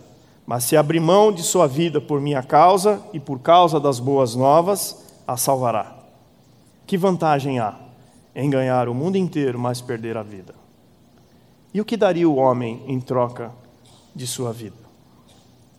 mas 0.49 0.63
se 0.63 0.75
abrir 0.75 0.99
mão 0.99 1.31
de 1.31 1.43
sua 1.43 1.67
vida 1.67 2.01
por 2.01 2.19
minha 2.19 2.41
causa 2.41 3.03
e 3.13 3.19
por 3.19 3.37
causa 3.37 3.79
das 3.79 3.99
boas 3.99 4.33
novas, 4.33 5.05
a 5.27 5.37
salvará. 5.37 5.95
Que 6.87 6.97
vantagem 6.97 7.59
há 7.59 7.75
em 8.35 8.49
ganhar 8.49 8.89
o 8.89 8.95
mundo 8.95 9.15
inteiro, 9.15 9.59
mas 9.59 9.79
perder 9.79 10.17
a 10.17 10.23
vida? 10.23 10.55
E 11.71 11.79
o 11.79 11.85
que 11.85 11.95
daria 11.95 12.27
o 12.27 12.37
homem 12.37 12.81
em 12.87 12.99
troca 12.99 13.51
de 14.15 14.25
sua 14.25 14.51
vida? 14.51 14.75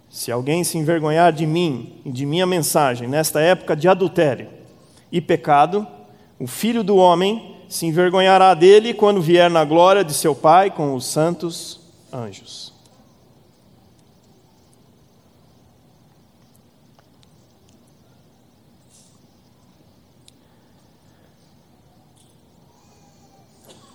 Se 0.08 0.30
alguém 0.30 0.62
se 0.62 0.78
envergonhar 0.78 1.32
de 1.32 1.46
mim 1.46 2.00
e 2.04 2.12
de 2.12 2.24
minha 2.24 2.46
mensagem 2.46 3.08
nesta 3.08 3.40
época 3.40 3.74
de 3.74 3.88
adultério 3.88 4.46
e 5.10 5.20
pecado, 5.20 5.84
o 6.38 6.46
filho 6.46 6.84
do 6.84 6.94
homem 6.94 7.56
se 7.68 7.86
envergonhará 7.86 8.54
dele 8.54 8.94
quando 8.94 9.20
vier 9.20 9.50
na 9.50 9.64
glória 9.64 10.04
de 10.04 10.14
seu 10.14 10.32
Pai 10.32 10.70
com 10.70 10.94
os 10.94 11.06
santos 11.06 11.80
anjos. 12.12 12.78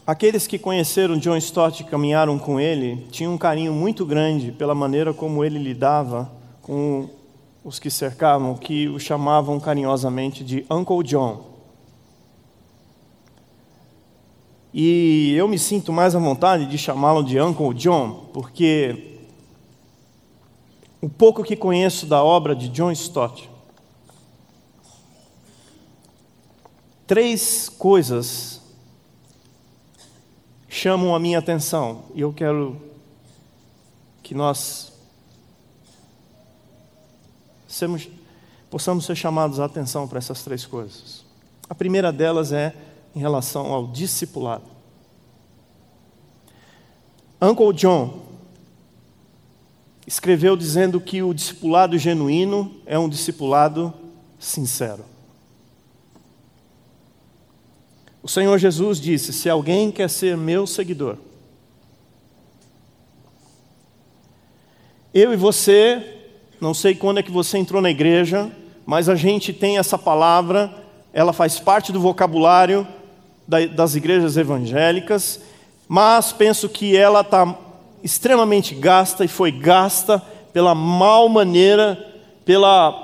Aqueles 0.08 0.46
que 0.46 0.60
conheceram 0.60 1.18
John 1.18 1.36
Stott 1.38 1.82
e 1.82 1.86
caminharam 1.86 2.38
com 2.38 2.60
ele 2.60 3.08
tinham 3.10 3.34
um 3.34 3.38
carinho 3.40 3.74
muito 3.74 4.06
grande 4.06 4.52
pela 4.52 4.76
maneira 4.76 5.12
como 5.16 5.44
ele 5.44 5.58
lidava 5.58 6.32
com 6.62 7.10
os 7.64 7.80
que 7.80 7.90
cercavam, 7.90 8.56
que 8.56 8.88
o 8.88 9.00
chamavam 9.00 9.60
carinhosamente 9.60 10.44
de 10.44 10.64
Uncle 10.70 11.04
John. 11.04 11.56
E 14.72 15.34
eu 15.36 15.48
me 15.48 15.58
sinto 15.58 15.92
mais 15.92 16.16
à 16.16 16.20
vontade 16.20 16.68
de 16.68 16.78
chamá-lo 16.78 17.24
de 17.24 17.42
Uncle 17.42 17.74
John, 17.74 18.30
porque 18.32 19.18
o 21.02 21.10
pouco 21.10 21.44
que 21.44 21.56
conheço 21.56 22.06
da 22.06 22.24
obra 22.24 22.56
de 22.56 22.68
John 22.68 22.92
Stott, 22.92 23.50
três 27.08 27.70
coisas 27.70 28.62
chamam 30.76 31.16
a 31.16 31.20
minha 31.20 31.40
atenção 31.40 32.04
e 32.14 32.20
eu 32.20 32.34
quero 32.34 32.76
que 34.22 34.36
nós 34.36 34.92
possamos 38.70 39.06
ser 39.06 39.16
chamados 39.16 39.58
a 39.62 39.66
atenção 39.66 40.06
para 40.06 40.18
essas 40.18 40.44
três 40.44 40.66
coisas. 40.66 41.24
A 41.70 41.74
primeira 41.74 42.12
delas 42.12 42.52
é 42.52 42.76
em 43.16 43.20
relação 43.20 43.68
ao 43.68 43.88
discipulado. 43.88 44.66
Uncle 47.42 47.72
John 47.74 48.26
escreveu 50.06 50.58
dizendo 50.58 51.00
que 51.00 51.24
o 51.24 51.34
discipulado 51.34 51.98
genuíno 51.98 52.76
é 52.86 53.00
um 53.00 53.08
discipulado 53.08 53.94
sincero. 54.38 55.06
O 58.26 58.28
Senhor 58.28 58.58
Jesus 58.58 59.00
disse: 59.00 59.32
Se 59.32 59.48
alguém 59.48 59.92
quer 59.92 60.10
ser 60.10 60.36
meu 60.36 60.66
seguidor, 60.66 61.18
eu 65.14 65.32
e 65.32 65.36
você 65.36 66.24
não 66.60 66.74
sei 66.74 66.96
quando 66.96 67.20
é 67.20 67.24
que 67.24 67.30
você 67.30 67.60
entrou 67.60 67.84
na 67.84 67.92
igreja, 67.92 68.52
mas 68.84 69.10
a 69.10 69.14
gente 69.14 69.54
tem 69.54 69.78
essa 69.78 69.96
palavra, 69.96 70.74
ela 71.14 71.34
faz 71.34 71.60
parte 71.60 71.92
do 71.92 72.00
vocabulário 72.00 72.88
das 73.76 73.94
igrejas 73.94 74.38
evangélicas, 74.38 75.42
mas 75.88 76.34
penso 76.34 76.68
que 76.68 76.98
ela 76.98 77.22
está 77.22 77.56
extremamente 78.04 78.74
gasta 78.74 79.24
e 79.24 79.28
foi 79.28 79.52
gasta 79.52 80.18
pela 80.52 80.74
mal 80.74 81.30
maneira, 81.30 81.96
pela 82.44 83.04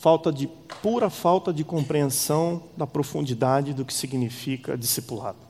falta 0.00 0.32
de 0.32 0.57
pura 0.82 1.10
falta 1.10 1.52
de 1.52 1.64
compreensão 1.64 2.62
da 2.76 2.86
profundidade 2.86 3.74
do 3.74 3.84
que 3.84 3.92
significa 3.92 4.76
discipulado. 4.76 5.48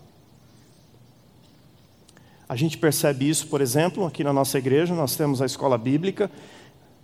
A 2.48 2.56
gente 2.56 2.78
percebe 2.78 3.28
isso, 3.28 3.46
por 3.48 3.60
exemplo, 3.60 4.06
aqui 4.06 4.24
na 4.24 4.32
nossa 4.32 4.56
igreja, 4.56 4.94
nós 4.94 5.16
temos 5.16 5.42
a 5.42 5.46
escola 5.46 5.76
bíblica. 5.76 6.30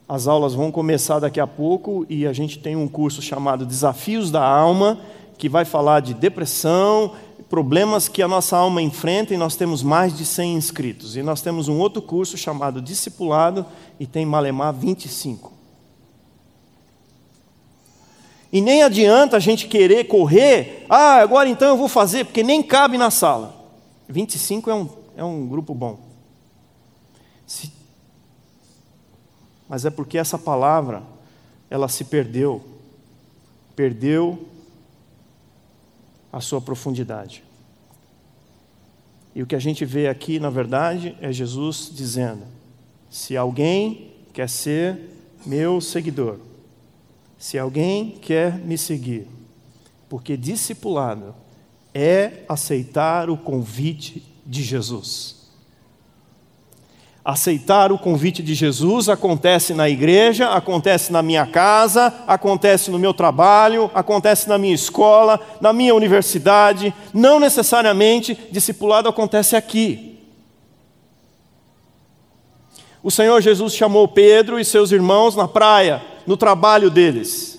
As 0.09 0.27
aulas 0.27 0.55
vão 0.55 0.73
começar 0.73 1.19
daqui 1.19 1.39
a 1.39 1.47
pouco 1.47 2.07
e 2.09 2.27
a 2.27 2.33
gente 2.33 2.59
tem 2.59 2.77
um 2.77 2.89
curso 2.89 3.21
chamado 3.21 3.67
Desafios 3.67 4.31
da 4.31 4.43
Alma, 4.43 4.99
que 5.37 5.49
vai 5.49 5.65
falar 5.65 6.01
de 6.01 6.15
depressão, 6.15 7.13
problemas 7.49 8.09
que 8.09 8.23
a 8.23 8.29
nossa 8.29 8.57
alma 8.57 8.81
enfrenta 8.83 9.35
e 9.35 9.37
nós 9.37 9.55
temos 9.55 9.83
mais 9.83 10.17
de 10.17 10.25
100 10.25 10.55
inscritos. 10.55 11.17
E 11.17 11.23
nós 11.23 11.43
temos 11.43 11.69
um 11.69 11.79
outro 11.79 12.01
curso 12.01 12.39
chamado 12.39 12.81
Discipulado 12.81 13.67
e 14.01 14.07
tem 14.07 14.25
Malemar 14.25 14.73
25. 14.73 15.54
E 18.55 18.63
nem 18.63 18.83
adianta 18.83 19.37
a 19.37 19.41
gente 19.41 19.69
querer 19.69 20.05
correr, 20.05 20.87
ah, 20.89 21.17
agora 21.17 21.47
então 21.49 21.69
eu 21.69 21.77
vou 21.77 21.89
fazer, 21.89 22.25
porque 22.25 22.43
nem 22.43 22.63
cabe 22.63 22.97
na 22.97 23.11
sala. 23.11 23.55
25 24.09 24.71
é 24.71 24.75
um 24.75 25.05
é 25.17 25.25
um 25.25 25.47
grupo 25.47 25.75
bom. 25.75 25.99
Se... 27.47 27.73
Mas 29.69 29.85
é 29.85 29.91
porque 29.91 30.19
essa 30.19 30.39
palavra, 30.39 31.03
ela 31.71 31.89
se 31.89 32.05
perdeu. 32.05 32.63
Perdeu 33.77 34.47
a 36.33 36.41
sua 36.41 36.61
profundidade. 36.61 37.45
E 39.35 39.43
o 39.43 39.47
que 39.47 39.55
a 39.55 39.61
gente 39.61 39.85
vê 39.85 40.09
aqui, 40.09 40.39
na 40.39 40.51
verdade, 40.51 41.17
é 41.21 41.33
Jesus 41.33 41.91
dizendo: 41.93 42.45
se 43.11 43.37
alguém 43.37 44.13
quer 44.33 44.49
ser 44.49 44.99
meu 45.45 45.81
seguidor, 45.81 46.39
se 47.45 47.59
alguém 47.59 48.19
quer 48.23 48.57
me 48.57 48.79
seguir, 48.79 49.29
porque 50.09 50.35
discipulado 50.35 51.35
é 51.93 52.43
aceitar 52.49 53.29
o 53.29 53.37
convite 53.37 54.25
de 54.47 54.63
Jesus. 54.63 55.51
Aceitar 57.23 57.93
o 57.93 57.99
convite 57.99 58.43
de 58.43 58.55
Jesus 58.55 59.11
acontece 59.11 59.75
na 59.75 59.91
igreja, 59.91 60.55
acontece 60.55 61.13
na 61.13 61.23
minha 61.23 61.45
casa, 61.45 62.15
acontece 62.27 62.91
no 62.91 62.99
meu 62.99 63.13
trabalho, 63.13 63.91
acontece 63.93 64.49
na 64.49 64.57
minha 64.57 64.75
escola, 64.75 65.39
na 65.61 65.71
minha 65.71 65.95
universidade. 65.95 66.95
Não 67.13 67.39
necessariamente 67.39 68.39
discipulado 68.51 69.07
acontece 69.07 69.55
aqui. 69.55 70.19
O 73.03 73.11
Senhor 73.11 73.39
Jesus 73.43 73.75
chamou 73.75 74.09
Pedro 74.09 74.59
e 74.59 74.65
seus 74.65 74.93
irmãos 74.93 75.37
na 75.37 75.47
praia, 75.47 76.14
no 76.27 76.37
trabalho 76.37 76.91
deles 76.91 77.55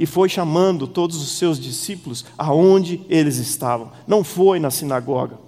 e 0.00 0.06
foi 0.06 0.30
chamando 0.30 0.86
todos 0.86 1.20
os 1.20 1.32
seus 1.32 1.60
discípulos 1.60 2.24
aonde 2.38 3.02
eles 3.10 3.36
estavam. 3.36 3.92
Não 4.06 4.24
foi 4.24 4.58
na 4.58 4.70
sinagoga. 4.70 5.38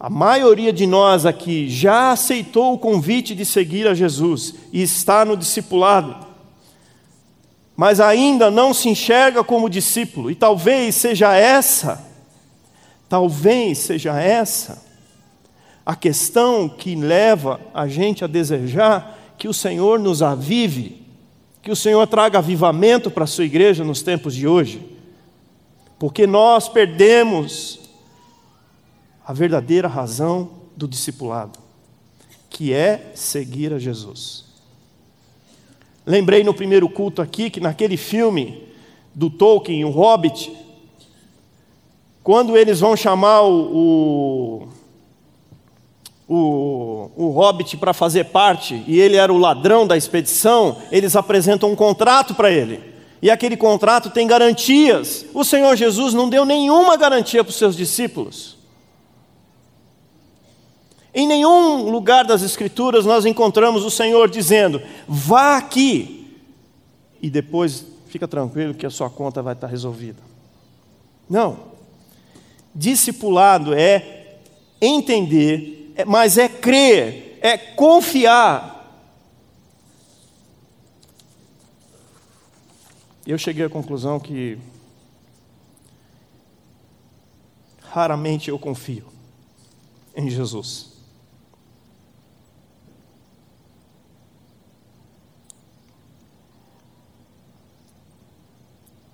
A 0.00 0.08
maioria 0.08 0.72
de 0.72 0.86
nós 0.86 1.26
aqui 1.26 1.68
já 1.68 2.10
aceitou 2.10 2.72
o 2.72 2.78
convite 2.78 3.34
de 3.34 3.44
seguir 3.44 3.86
a 3.86 3.92
Jesus 3.92 4.54
e 4.72 4.80
está 4.80 5.26
no 5.26 5.36
discipulado, 5.36 6.26
mas 7.76 8.00
ainda 8.00 8.50
não 8.50 8.72
se 8.72 8.88
enxerga 8.88 9.44
como 9.44 9.68
discípulo, 9.68 10.30
e 10.30 10.34
talvez 10.34 10.94
seja 10.94 11.36
essa, 11.36 12.02
talvez 13.10 13.76
seja 13.76 14.18
essa, 14.18 14.82
a 15.84 15.96
questão 15.96 16.68
que 16.68 16.94
leva 16.94 17.60
a 17.74 17.88
gente 17.88 18.24
a 18.24 18.28
desejar 18.28 19.18
que 19.36 19.48
o 19.48 19.54
Senhor 19.54 19.98
nos 19.98 20.22
avive, 20.22 21.02
que 21.60 21.70
o 21.70 21.76
Senhor 21.76 22.06
traga 22.06 22.38
avivamento 22.38 23.10
para 23.10 23.24
a 23.24 23.26
sua 23.26 23.44
igreja 23.44 23.82
nos 23.84 24.02
tempos 24.02 24.34
de 24.34 24.46
hoje, 24.46 24.80
porque 25.98 26.26
nós 26.26 26.68
perdemos 26.68 27.80
a 29.24 29.32
verdadeira 29.32 29.88
razão 29.88 30.50
do 30.76 30.86
discipulado, 30.86 31.58
que 32.48 32.72
é 32.72 33.12
seguir 33.14 33.72
a 33.72 33.78
Jesus. 33.78 34.44
Lembrei 36.04 36.42
no 36.42 36.52
primeiro 36.52 36.88
culto 36.88 37.22
aqui 37.22 37.48
que 37.48 37.60
naquele 37.60 37.96
filme 37.96 38.68
do 39.14 39.30
Tolkien, 39.30 39.84
o 39.84 39.90
Hobbit, 39.90 40.52
quando 42.22 42.56
eles 42.56 42.80
vão 42.80 42.96
chamar 42.96 43.42
o, 43.42 44.64
o 44.64 44.68
o, 46.28 47.10
o 47.16 47.30
hobbit 47.30 47.76
para 47.76 47.92
fazer 47.92 48.24
parte, 48.24 48.82
e 48.86 48.98
ele 48.98 49.16
era 49.16 49.32
o 49.32 49.38
ladrão 49.38 49.86
da 49.86 49.96
expedição, 49.96 50.78
eles 50.90 51.16
apresentam 51.16 51.70
um 51.70 51.76
contrato 51.76 52.34
para 52.34 52.50
ele. 52.50 52.80
E 53.20 53.30
aquele 53.30 53.56
contrato 53.56 54.10
tem 54.10 54.26
garantias. 54.26 55.24
O 55.32 55.44
Senhor 55.44 55.76
Jesus 55.76 56.12
não 56.12 56.28
deu 56.28 56.44
nenhuma 56.44 56.96
garantia 56.96 57.44
para 57.44 57.50
os 57.50 57.56
seus 57.56 57.76
discípulos. 57.76 58.56
Em 61.14 61.26
nenhum 61.26 61.90
lugar 61.90 62.24
das 62.24 62.42
Escrituras 62.42 63.04
nós 63.04 63.24
encontramos 63.24 63.84
o 63.84 63.90
Senhor 63.90 64.28
dizendo: 64.28 64.82
vá 65.06 65.56
aqui, 65.56 66.40
e 67.20 67.30
depois 67.30 67.86
fica 68.08 68.26
tranquilo 68.26 68.74
que 68.74 68.86
a 68.86 68.90
sua 68.90 69.08
conta 69.08 69.42
vai 69.42 69.54
estar 69.54 69.66
resolvida. 69.66 70.22
Não. 71.28 71.72
Discipulado 72.74 73.74
é 73.74 74.38
entender 74.80 75.81
mas 76.06 76.38
é 76.38 76.48
crer, 76.48 77.38
é 77.40 77.56
confiar. 77.56 78.72
Eu 83.26 83.38
cheguei 83.38 83.64
à 83.64 83.70
conclusão 83.70 84.18
que 84.18 84.58
raramente 87.82 88.48
eu 88.48 88.58
confio 88.58 89.06
em 90.16 90.28
Jesus. 90.28 90.90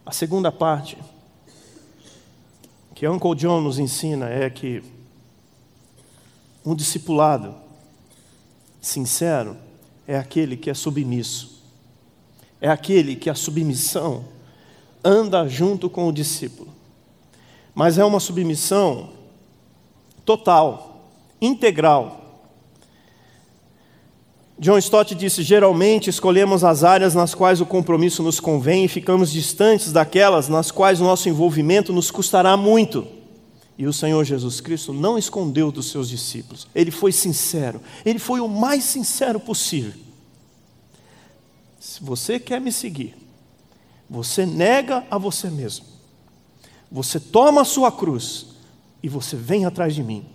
A 0.07 0.13
segunda 0.13 0.51
parte 0.51 0.97
que 2.95 3.07
Uncle 3.07 3.35
John 3.35 3.61
nos 3.61 3.79
ensina 3.79 4.29
é 4.31 4.49
que 4.49 4.83
um 6.69 6.75
discipulado 6.75 7.55
sincero 8.79 9.57
é 10.07 10.19
aquele 10.19 10.55
que 10.55 10.69
é 10.69 10.75
submisso. 10.75 11.63
É 12.61 12.69
aquele 12.69 13.17
que 13.17 13.31
a 13.31 13.35
submissão 13.35 14.27
anda 15.03 15.49
junto 15.49 15.89
com 15.89 16.07
o 16.07 16.13
discípulo. 16.13 16.69
Mas 17.75 17.97
é 17.97 18.05
uma 18.05 18.21
submissão 18.21 19.11
total, 20.27 21.09
integral. 21.41 22.45
John 24.59 24.77
Stott 24.77 25.15
disse: 25.15 25.43
geralmente 25.43 26.11
escolhemos 26.11 26.65
as 26.65 26.85
áreas 26.85 27.15
nas 27.15 27.35
quais 27.35 27.63
o 27.63 27.67
compromisso 27.67 28.23
nos 28.23 28.41
convém 28.41 28.85
e 28.85 28.89
ficamos 28.89 29.33
distantes 29.33 29.91
daquelas 29.91 30.51
nas 30.51 30.71
quais 30.71 31.01
o 31.01 31.05
nosso 31.05 31.31
envolvimento 31.31 31.95
nos 31.95 32.11
custará 32.11 32.59
muito. 32.59 33.18
E 33.79 33.87
o 33.87 33.93
Senhor 33.93 34.25
Jesus 34.25 34.61
Cristo 34.61 34.93
não 34.93 35.17
escondeu 35.17 35.71
dos 35.71 35.89
seus 35.89 36.09
discípulos, 36.09 36.67
ele 36.75 36.91
foi 36.91 37.13
sincero, 37.13 37.81
ele 38.05 38.19
foi 38.19 38.41
o 38.41 38.49
mais 38.49 38.83
sincero 38.83 39.39
possível. 39.39 39.95
Se 41.79 42.03
você 42.03 42.41
quer 42.41 42.61
me 42.61 42.73
seguir, 42.73 43.17
você 44.11 44.45
nega 44.45 45.07
a 45.09 45.17
você 45.17 45.49
mesmo, 45.49 45.87
você 46.91 47.21
toma 47.21 47.61
a 47.61 47.65
sua 47.65 47.93
cruz 47.93 48.47
e 49.01 49.09
você 49.09 49.37
vem 49.37 49.65
atrás 49.65 49.95
de 49.95 50.03
mim, 50.03 50.27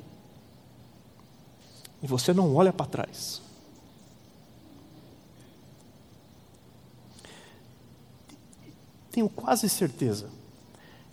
e 2.01 2.08
você 2.08 2.34
não 2.34 2.56
olha 2.56 2.71
para 2.71 2.86
trás. 2.86 3.41
Tenho 9.12 9.27
quase 9.27 9.67
certeza 9.67 10.29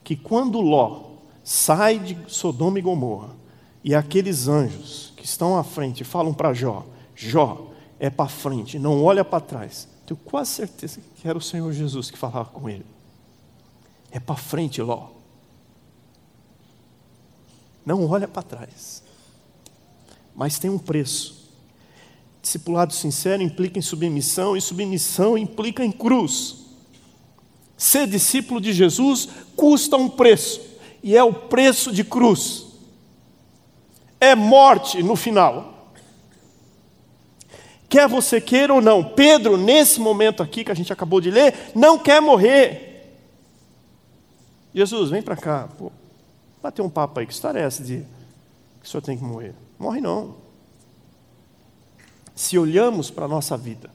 que 0.04 0.14
quando 0.14 0.60
Ló 0.60 1.09
sai 1.50 1.98
de 1.98 2.16
Sodoma 2.28 2.78
e 2.78 2.82
Gomorra, 2.82 3.34
e 3.82 3.92
aqueles 3.92 4.46
anjos 4.46 5.12
que 5.16 5.24
estão 5.24 5.58
à 5.58 5.64
frente 5.64 6.04
falam 6.04 6.32
para 6.32 6.54
Jó: 6.54 6.86
Jó, 7.12 7.72
é 7.98 8.08
para 8.08 8.28
frente, 8.28 8.78
não 8.78 9.02
olha 9.02 9.24
para 9.24 9.40
trás. 9.40 9.88
Tenho 10.06 10.20
quase 10.24 10.50
certeza 10.50 11.00
que 11.16 11.26
era 11.26 11.36
o 11.36 11.40
Senhor 11.40 11.72
Jesus 11.72 12.08
que 12.08 12.16
falava 12.16 12.50
com 12.50 12.68
ele. 12.68 12.86
É 14.12 14.20
para 14.20 14.36
frente, 14.36 14.80
Ló. 14.80 15.08
Não 17.84 18.08
olha 18.08 18.28
para 18.28 18.42
trás. 18.42 19.02
Mas 20.36 20.56
tem 20.56 20.70
um 20.70 20.78
preço. 20.78 21.50
Discipulado 22.40 22.92
sincero 22.92 23.42
implica 23.42 23.76
em 23.76 23.82
submissão, 23.82 24.56
e 24.56 24.60
submissão 24.60 25.36
implica 25.36 25.84
em 25.84 25.90
cruz. 25.90 26.58
Ser 27.76 28.06
discípulo 28.06 28.60
de 28.60 28.72
Jesus 28.72 29.28
custa 29.56 29.96
um 29.96 30.08
preço, 30.08 30.69
e 31.02 31.16
é 31.16 31.22
o 31.22 31.32
preço 31.32 31.92
de 31.92 32.04
cruz. 32.04 32.66
É 34.20 34.34
morte 34.34 35.02
no 35.02 35.16
final. 35.16 35.92
Quer 37.88 38.06
você 38.06 38.40
queira 38.40 38.72
ou 38.72 38.80
não, 38.80 39.02
Pedro, 39.02 39.56
nesse 39.56 39.98
momento 39.98 40.42
aqui 40.42 40.62
que 40.62 40.70
a 40.70 40.74
gente 40.74 40.92
acabou 40.92 41.20
de 41.20 41.30
ler, 41.30 41.72
não 41.74 41.98
quer 41.98 42.20
morrer. 42.20 43.18
Jesus, 44.72 45.10
vem 45.10 45.22
para 45.22 45.36
cá. 45.36 45.68
Pô, 45.76 45.90
bater 46.62 46.82
um 46.82 46.88
papo 46.88 47.18
aí, 47.18 47.26
que 47.26 47.32
história 47.32 47.58
é 47.58 47.64
essa 47.64 47.82
de 47.82 48.04
que 48.80 48.86
o 48.86 48.88
senhor 48.88 49.02
tem 49.02 49.16
que 49.16 49.24
morrer? 49.24 49.54
Morre 49.78 50.00
não. 50.00 50.36
Se 52.34 52.56
olhamos 52.56 53.10
para 53.10 53.24
a 53.24 53.28
nossa 53.28 53.56
vida, 53.56 53.90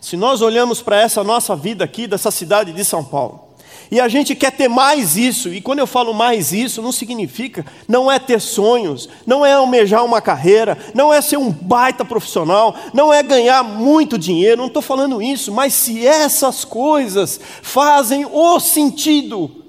se 0.00 0.16
nós 0.16 0.42
olhamos 0.42 0.82
para 0.82 1.00
essa 1.00 1.22
nossa 1.22 1.54
vida 1.54 1.84
aqui, 1.84 2.06
dessa 2.06 2.30
cidade 2.30 2.72
de 2.72 2.84
São 2.84 3.04
Paulo, 3.04 3.47
e 3.90 4.00
a 4.00 4.08
gente 4.08 4.34
quer 4.34 4.52
ter 4.52 4.68
mais 4.68 5.16
isso, 5.16 5.52
e 5.52 5.60
quando 5.60 5.78
eu 5.78 5.86
falo 5.86 6.12
mais 6.12 6.52
isso, 6.52 6.82
não 6.82 6.92
significa, 6.92 7.64
não 7.86 8.10
é 8.10 8.18
ter 8.18 8.40
sonhos, 8.40 9.08
não 9.26 9.44
é 9.44 9.52
almejar 9.52 10.04
uma 10.04 10.20
carreira, 10.20 10.76
não 10.94 11.12
é 11.12 11.22
ser 11.22 11.38
um 11.38 11.50
baita 11.50 12.04
profissional, 12.04 12.74
não 12.92 13.12
é 13.12 13.22
ganhar 13.22 13.62
muito 13.62 14.18
dinheiro, 14.18 14.60
não 14.60 14.66
estou 14.66 14.82
falando 14.82 15.22
isso, 15.22 15.52
mas 15.52 15.72
se 15.72 16.06
essas 16.06 16.64
coisas 16.64 17.40
fazem 17.62 18.26
o 18.26 18.60
sentido 18.60 19.64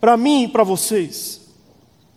para 0.00 0.16
mim 0.16 0.44
e 0.44 0.48
para 0.48 0.62
vocês, 0.62 1.40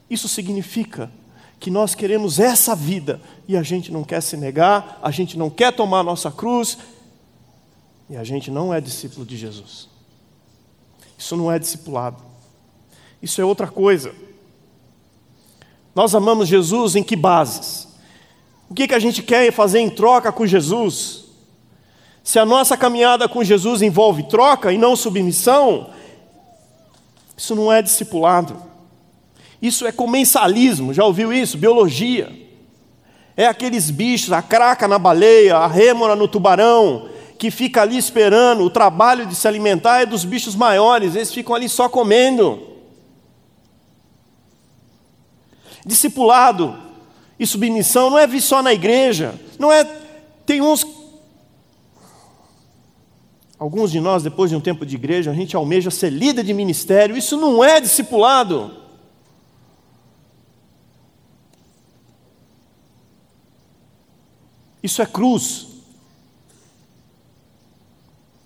isso 0.09 0.27
significa 0.27 1.11
que 1.59 1.71
nós 1.71 1.95
queremos 1.95 2.39
essa 2.39 2.75
vida 2.75 3.19
e 3.47 3.57
a 3.57 3.63
gente 3.63 3.91
não 3.91 4.03
quer 4.03 4.21
se 4.21 4.38
negar, 4.38 4.99
a 5.01 5.09
gente 5.09 5.38
não 5.38 5.49
quer 5.49 5.73
tomar 5.73 5.99
a 6.01 6.03
nossa 6.03 6.29
cruz 6.29 6.77
e 8.07 8.15
a 8.15 8.23
gente 8.23 8.51
não 8.51 8.71
é 8.71 8.79
discípulo 8.79 9.25
de 9.25 9.35
Jesus. 9.35 9.94
Isso 11.17 11.36
não 11.36 11.51
é 11.51 11.58
discipulado. 11.58 12.21
Isso 13.21 13.41
é 13.41 13.45
outra 13.45 13.67
coisa. 13.67 14.13
Nós 15.93 16.13
amamos 16.13 16.47
Jesus 16.47 16.95
em 16.95 17.04
que 17.04 17.15
bases? 17.15 17.88
O 18.69 18.73
que, 18.73 18.88
que 18.88 18.93
a 18.93 18.99
gente 18.99 19.23
quer 19.23 19.51
fazer 19.51 19.80
em 19.80 19.89
troca 19.89 20.32
com 20.32 20.45
Jesus? 20.45 21.25
Se 22.23 22.39
a 22.39 22.45
nossa 22.45 22.75
caminhada 22.75 23.30
com 23.30 23.43
Jesus 23.43 23.82
envolve 23.82 24.23
troca 24.23 24.73
e 24.73 24.78
não 24.78 24.95
submissão, 24.95 25.91
isso 27.38 27.56
não 27.56 27.71
é 27.71 27.82
discipulado. 27.82 28.62
Isso 29.62 29.86
é 29.86 29.91
comensalismo, 29.91 30.93
já 30.93 31.06
ouviu 31.06 31.32
isso? 31.32 31.58
Biologia. 31.58 32.32
É 33.38 33.47
aqueles 33.47 33.89
bichos, 33.89 34.32
a 34.32 34.41
craca 34.41 34.88
na 34.88 34.97
baleia, 34.97 35.58
a 35.58 35.67
rêmora 35.67 36.15
no 36.15 36.28
tubarão, 36.28 37.10
que 37.38 37.52
fica 37.52 37.82
ali 37.82 37.98
esperando, 37.98 38.63
o 38.63 38.69
trabalho 38.69 39.26
de 39.26 39.36
se 39.36 39.48
alimentar 39.48 40.02
é 40.02 40.06
dos 40.06 40.24
bichos 40.24 40.56
maiores, 40.56 41.15
eles 41.15 41.34
ficam 41.34 41.56
ali 41.56 41.67
só 41.67 41.89
comendo. 41.89 42.62
Discipulado 45.86 46.78
e 47.39 47.45
submissão 47.45 48.10
não 48.10 48.17
é 48.17 48.26
vir 48.26 48.41
só 48.41 48.62
na 48.63 48.74
igreja, 48.74 49.39
não 49.60 49.71
é. 49.71 49.84
Tem 50.45 50.62
uns. 50.62 50.86
Alguns 53.58 53.91
de 53.91 54.00
nós, 54.00 54.24
depois 54.24 54.50
de 54.50 54.56
um 54.56 54.62
tempo 54.62 54.86
de 54.86 54.95
igreja, 54.95 55.32
a 55.32 55.34
gente 55.34 55.56
almeja 55.56 55.89
ser 55.91 56.10
líder 56.10 56.43
de 56.43 56.54
ministério, 56.54 57.17
isso 57.17 57.38
não 57.38 57.63
é 57.63 57.80
discipulado. 57.80 58.84
Isso 64.82 65.02
é 65.02 65.06
cruz 65.06 65.74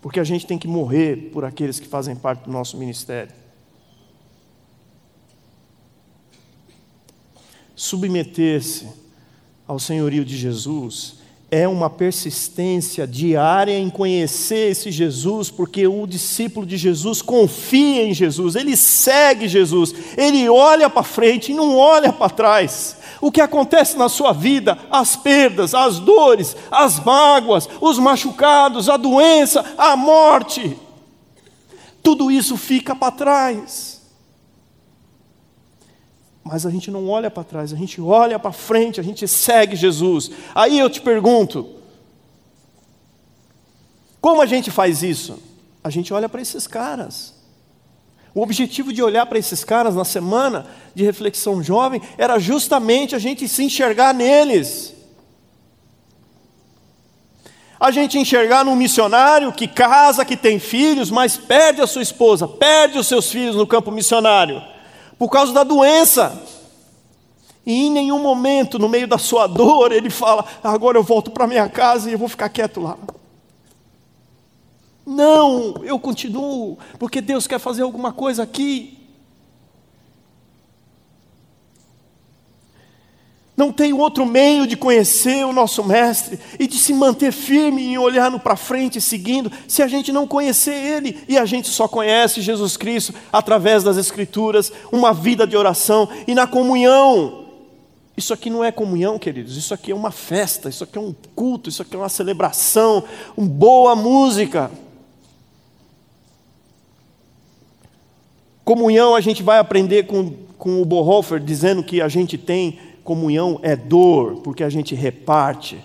porque 0.01 0.19
a 0.19 0.23
gente 0.23 0.47
tem 0.47 0.57
que 0.57 0.67
morrer 0.67 1.29
por 1.31 1.43
aqueles 1.43 1.79
que 1.79 1.87
fazem 1.87 2.15
parte 2.15 2.43
do 2.43 2.51
nosso 2.51 2.77
ministério. 2.77 3.33
Submeter-se 7.75 8.87
ao 9.67 9.79
senhorio 9.79 10.25
de 10.25 10.37
Jesus 10.37 11.19
é 11.51 11.67
uma 11.67 11.89
persistência 11.89 13.07
diária 13.07 13.77
em 13.77 13.89
conhecer 13.89 14.71
esse 14.71 14.91
Jesus, 14.91 15.49
porque 15.49 15.87
o 15.87 16.05
discípulo 16.05 16.65
de 16.65 16.77
Jesus 16.77 17.21
confia 17.21 18.03
em 18.03 18.13
Jesus, 18.13 18.55
ele 18.55 18.77
segue 18.77 19.47
Jesus, 19.47 19.93
ele 20.15 20.47
olha 20.47 20.89
para 20.89 21.01
frente 21.01 21.51
e 21.51 21.55
não 21.55 21.75
olha 21.75 22.13
para 22.13 22.29
trás. 22.29 22.97
O 23.19 23.31
que 23.31 23.41
acontece 23.41 23.97
na 23.97 24.07
sua 24.07 24.31
vida, 24.31 24.77
as 24.91 25.15
perdas, 25.15 25.73
as 25.73 25.99
dores, 25.99 26.55
as 26.69 26.99
mágoas, 27.03 27.67
os 27.81 27.97
machucados, 27.97 28.87
a 28.87 28.95
doença, 28.95 29.65
a 29.77 29.95
morte, 29.95 30.77
tudo 32.03 32.31
isso 32.31 32.55
fica 32.55 32.95
para 32.95 33.11
trás. 33.11 33.98
Mas 36.51 36.65
a 36.65 36.71
gente 36.71 36.89
não 36.89 37.07
olha 37.07 37.29
para 37.29 37.43
trás, 37.43 37.71
a 37.71 37.75
gente 37.75 38.01
olha 38.01 38.39
para 38.39 38.51
frente, 38.51 38.99
a 38.99 39.03
gente 39.03 39.27
segue 39.27 39.75
Jesus. 39.75 40.31
Aí 40.55 40.79
eu 40.79 40.89
te 40.89 40.99
pergunto: 40.99 41.69
como 44.19 44.41
a 44.41 44.47
gente 44.47 44.71
faz 44.71 45.03
isso? 45.03 45.37
A 45.83 45.91
gente 45.91 46.11
olha 46.11 46.27
para 46.27 46.41
esses 46.41 46.65
caras. 46.65 47.35
O 48.33 48.41
objetivo 48.41 48.91
de 48.91 49.03
olhar 49.03 49.27
para 49.27 49.37
esses 49.37 49.63
caras 49.63 49.93
na 49.93 50.03
semana 50.03 50.65
de 50.95 51.03
reflexão 51.03 51.61
jovem 51.61 52.01
era 52.17 52.39
justamente 52.39 53.15
a 53.15 53.19
gente 53.19 53.47
se 53.47 53.63
enxergar 53.63 54.11
neles. 54.11 54.95
A 57.79 57.91
gente 57.91 58.17
enxergar 58.17 58.65
num 58.65 58.75
missionário 58.75 59.53
que 59.53 59.67
casa, 59.67 60.25
que 60.25 60.35
tem 60.35 60.57
filhos, 60.57 61.11
mas 61.11 61.37
perde 61.37 61.79
a 61.79 61.87
sua 61.87 62.01
esposa, 62.01 62.47
perde 62.47 62.97
os 62.97 63.07
seus 63.07 63.31
filhos 63.31 63.55
no 63.55 63.67
campo 63.67 63.91
missionário, 63.91 64.61
por 65.19 65.29
causa 65.29 65.51
da 65.51 65.63
doença. 65.65 66.41
E 67.65 67.85
em 67.85 67.91
nenhum 67.91 68.19
momento, 68.19 68.79
no 68.79 68.87
meio 68.87 69.07
da 69.07 69.17
sua 69.17 69.45
dor, 69.45 69.91
ele 69.91 70.09
fala: 70.09 70.45
agora 70.63 70.97
eu 70.97 71.03
volto 71.03 71.29
para 71.29 71.45
minha 71.45 71.67
casa 71.69 72.09
e 72.09 72.13
eu 72.13 72.17
vou 72.17 72.29
ficar 72.29 72.47
quieto 72.49 72.79
lá. 72.79 72.97
Não, 75.05 75.83
eu 75.83 75.99
continuo, 75.99 76.77
porque 76.97 77.19
Deus 77.19 77.45
quer 77.45 77.59
fazer 77.59 77.81
alguma 77.81 78.13
coisa 78.13 78.43
aqui. 78.43 78.98
Não 83.59 83.73
tem 83.73 83.91
outro 83.91 84.25
meio 84.25 84.65
de 84.65 84.77
conhecer 84.77 85.45
o 85.45 85.51
nosso 85.51 85.83
Mestre 85.83 86.39
e 86.57 86.65
de 86.65 86.77
se 86.77 86.93
manter 86.93 87.33
firme 87.33 87.83
em 87.87 87.97
olhando 87.97 88.39
para 88.39 88.55
frente, 88.55 89.01
seguindo, 89.01 89.51
se 89.67 89.83
a 89.83 89.87
gente 89.89 90.13
não 90.13 90.25
conhecer 90.25 90.71
Ele. 90.73 91.21
E 91.27 91.37
a 91.37 91.45
gente 91.45 91.67
só 91.67 91.85
conhece 91.85 92.39
Jesus 92.39 92.77
Cristo 92.77 93.13
através 93.33 93.83
das 93.83 93.97
Escrituras, 93.97 94.71
uma 94.93 95.13
vida 95.13 95.45
de 95.45 95.57
oração 95.57 96.07
e 96.25 96.33
na 96.33 96.47
comunhão. 96.47 97.47
Isso 98.15 98.33
aqui 98.33 98.49
não 98.49 98.63
é 98.63 98.71
comunhão, 98.71 99.19
queridos, 99.19 99.57
isso 99.57 99.73
aqui 99.73 99.91
é 99.91 99.95
uma 99.95 100.11
festa, 100.11 100.69
isso 100.69 100.85
aqui 100.85 100.97
é 100.97 101.01
um 101.01 101.13
culto, 101.35 101.67
isso 101.67 101.81
aqui 101.81 101.97
é 101.97 101.99
uma 101.99 102.07
celebração, 102.07 103.03
uma 103.35 103.45
boa 103.45 103.93
música. 103.93 104.71
Comunhão 108.63 109.15
a 109.15 109.19
gente 109.19 109.43
vai 109.43 109.59
aprender 109.59 110.03
com, 110.03 110.31
com 110.57 110.81
o 110.81 110.85
Bonhoeffer 110.85 111.41
dizendo 111.41 111.83
que 111.83 112.01
a 112.01 112.07
gente 112.07 112.37
tem 112.37 112.79
comunhão 113.09 113.59
é 113.63 113.75
dor, 113.75 114.35
porque 114.43 114.63
a 114.63 114.69
gente 114.69 114.93
reparte 114.93 115.83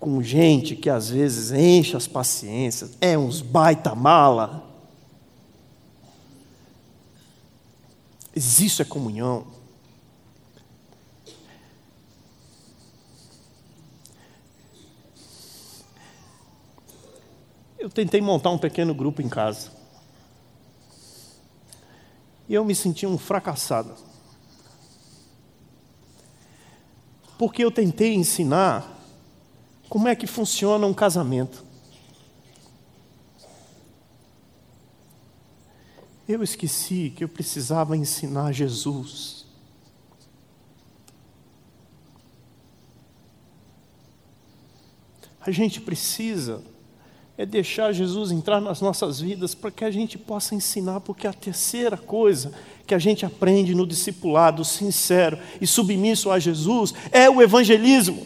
com 0.00 0.22
gente 0.22 0.74
que 0.74 0.88
às 0.88 1.10
vezes 1.10 1.52
enche 1.52 1.94
as 1.94 2.08
paciências, 2.08 2.96
é 2.98 3.16
uns 3.18 3.42
baita 3.42 3.94
mala. 3.94 4.66
Isso 8.34 8.80
é 8.80 8.86
comunhão. 8.86 9.44
Eu 17.78 17.90
tentei 17.90 18.22
montar 18.22 18.48
um 18.48 18.56
pequeno 18.56 18.94
grupo 18.94 19.20
em 19.20 19.28
casa. 19.28 19.70
E 22.48 22.54
eu 22.54 22.64
me 22.64 22.74
senti 22.74 23.06
um 23.06 23.18
fracassado. 23.18 24.11
Porque 27.42 27.64
eu 27.64 27.72
tentei 27.72 28.14
ensinar 28.14 28.88
como 29.88 30.06
é 30.06 30.14
que 30.14 30.28
funciona 30.28 30.86
um 30.86 30.94
casamento. 30.94 31.64
Eu 36.28 36.40
esqueci 36.44 37.12
que 37.16 37.24
eu 37.24 37.28
precisava 37.28 37.96
ensinar 37.96 38.52
Jesus. 38.52 39.44
A 45.40 45.50
gente 45.50 45.80
precisa 45.80 46.62
é 47.42 47.46
deixar 47.46 47.92
Jesus 47.92 48.30
entrar 48.30 48.60
nas 48.60 48.80
nossas 48.80 49.20
vidas 49.20 49.52
para 49.52 49.72
que 49.72 49.84
a 49.84 49.90
gente 49.90 50.16
possa 50.16 50.54
ensinar, 50.54 51.00
porque 51.00 51.26
a 51.26 51.32
terceira 51.32 51.96
coisa 51.96 52.52
que 52.86 52.94
a 52.94 53.00
gente 53.00 53.26
aprende 53.26 53.74
no 53.74 53.84
discipulado 53.84 54.64
sincero 54.64 55.36
e 55.60 55.66
submisso 55.66 56.30
a 56.30 56.38
Jesus 56.38 56.94
é 57.10 57.28
o 57.28 57.42
evangelismo. 57.42 58.24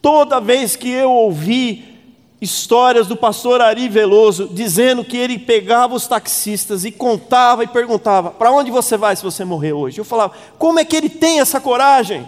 Toda 0.00 0.40
vez 0.40 0.74
que 0.74 0.88
eu 0.88 1.10
ouvi 1.10 1.98
histórias 2.40 3.06
do 3.06 3.14
pastor 3.14 3.60
Ari 3.60 3.90
Veloso 3.90 4.48
dizendo 4.50 5.04
que 5.04 5.18
ele 5.18 5.38
pegava 5.38 5.94
os 5.94 6.06
taxistas 6.06 6.82
e 6.86 6.90
contava 6.90 7.62
e 7.62 7.66
perguntava: 7.66 8.30
"Para 8.30 8.52
onde 8.52 8.70
você 8.70 8.96
vai 8.96 9.14
se 9.16 9.22
você 9.22 9.44
morrer 9.44 9.74
hoje?". 9.74 9.98
Eu 9.98 10.04
falava: 10.04 10.32
"Como 10.58 10.80
é 10.80 10.84
que 10.84 10.96
ele 10.96 11.10
tem 11.10 11.40
essa 11.40 11.60
coragem?" 11.60 12.26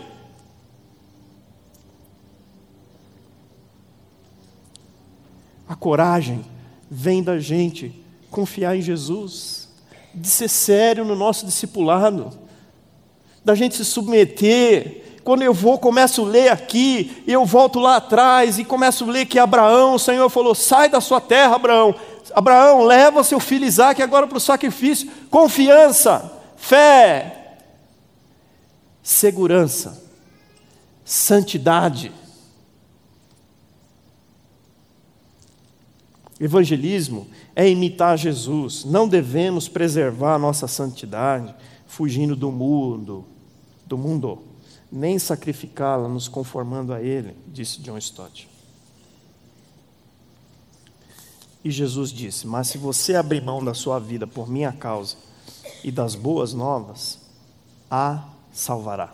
Coragem 5.78 6.44
vem 6.90 7.22
da 7.22 7.38
gente 7.38 7.94
confiar 8.30 8.76
em 8.76 8.82
Jesus, 8.82 9.68
de 10.14 10.28
ser 10.28 10.48
sério 10.48 11.04
no 11.04 11.14
nosso 11.14 11.46
discipulado, 11.46 12.30
da 13.44 13.54
gente 13.54 13.76
se 13.76 13.84
submeter. 13.84 15.04
Quando 15.24 15.42
eu 15.42 15.52
vou, 15.52 15.78
começo 15.78 16.24
a 16.24 16.28
ler 16.28 16.50
aqui, 16.50 17.22
eu 17.26 17.44
volto 17.44 17.78
lá 17.78 17.96
atrás 17.96 18.58
e 18.58 18.64
começo 18.64 19.04
a 19.04 19.08
ler 19.08 19.26
que 19.26 19.38
Abraão, 19.38 19.94
o 19.94 19.98
Senhor 19.98 20.28
falou: 20.28 20.54
sai 20.54 20.88
da 20.88 21.00
sua 21.00 21.20
terra, 21.20 21.56
Abraão. 21.56 21.94
Abraão, 22.34 22.82
leva 22.82 23.24
seu 23.24 23.40
filho 23.40 23.64
Isaac 23.64 24.02
agora 24.02 24.26
para 24.26 24.38
o 24.38 24.40
sacrifício. 24.40 25.10
Confiança, 25.30 26.30
fé, 26.56 27.58
segurança, 29.02 30.02
santidade. 31.04 32.12
Evangelismo 36.40 37.26
é 37.54 37.68
imitar 37.68 38.16
Jesus. 38.16 38.84
Não 38.84 39.08
devemos 39.08 39.68
preservar 39.68 40.34
a 40.34 40.38
nossa 40.38 40.68
santidade 40.68 41.54
fugindo 41.86 42.36
do 42.36 42.52
mundo, 42.52 43.24
do 43.86 43.98
mundo, 43.98 44.42
nem 44.90 45.18
sacrificá-la 45.18 46.08
nos 46.08 46.28
conformando 46.28 46.92
a 46.92 47.02
ele, 47.02 47.34
disse 47.48 47.80
John 47.80 47.98
Stott. 47.98 48.48
E 51.64 51.70
Jesus 51.70 52.10
disse: 52.10 52.46
Mas 52.46 52.68
se 52.68 52.78
você 52.78 53.16
abrir 53.16 53.42
mão 53.42 53.64
da 53.64 53.74
sua 53.74 53.98
vida 53.98 54.26
por 54.26 54.48
minha 54.48 54.72
causa 54.72 55.16
e 55.82 55.90
das 55.90 56.14
boas 56.14 56.54
novas, 56.54 57.18
a 57.90 58.28
salvará. 58.52 59.12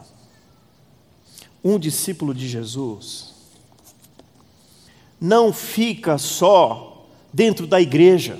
Um 1.62 1.78
discípulo 1.78 2.34
de 2.34 2.46
Jesus 2.46 3.32
não 5.18 5.52
fica 5.52 6.18
só 6.18 6.93
dentro 7.34 7.66
da 7.66 7.80
igreja. 7.80 8.38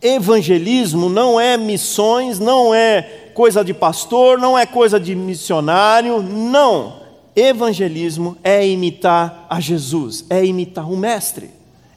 Evangelismo 0.00 1.10
não 1.10 1.38
é 1.38 1.58
missões, 1.58 2.38
não 2.38 2.74
é 2.74 3.30
coisa 3.34 3.62
de 3.62 3.74
pastor, 3.74 4.38
não 4.38 4.58
é 4.58 4.64
coisa 4.64 4.98
de 4.98 5.14
missionário, 5.14 6.22
não. 6.22 7.02
Evangelismo 7.36 8.36
é 8.42 8.66
imitar 8.66 9.46
a 9.48 9.60
Jesus, 9.60 10.24
é 10.30 10.44
imitar 10.44 10.90
o 10.90 10.96
mestre, 10.96 11.50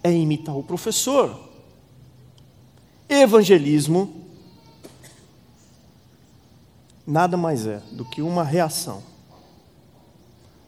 é 0.04 0.12
imitar 0.12 0.56
o 0.56 0.62
professor. 0.62 1.34
Evangelismo 3.08 4.24
nada 7.08 7.38
mais 7.38 7.66
é 7.66 7.82
do 7.92 8.04
que 8.04 8.22
uma 8.22 8.44
reação 8.44 9.02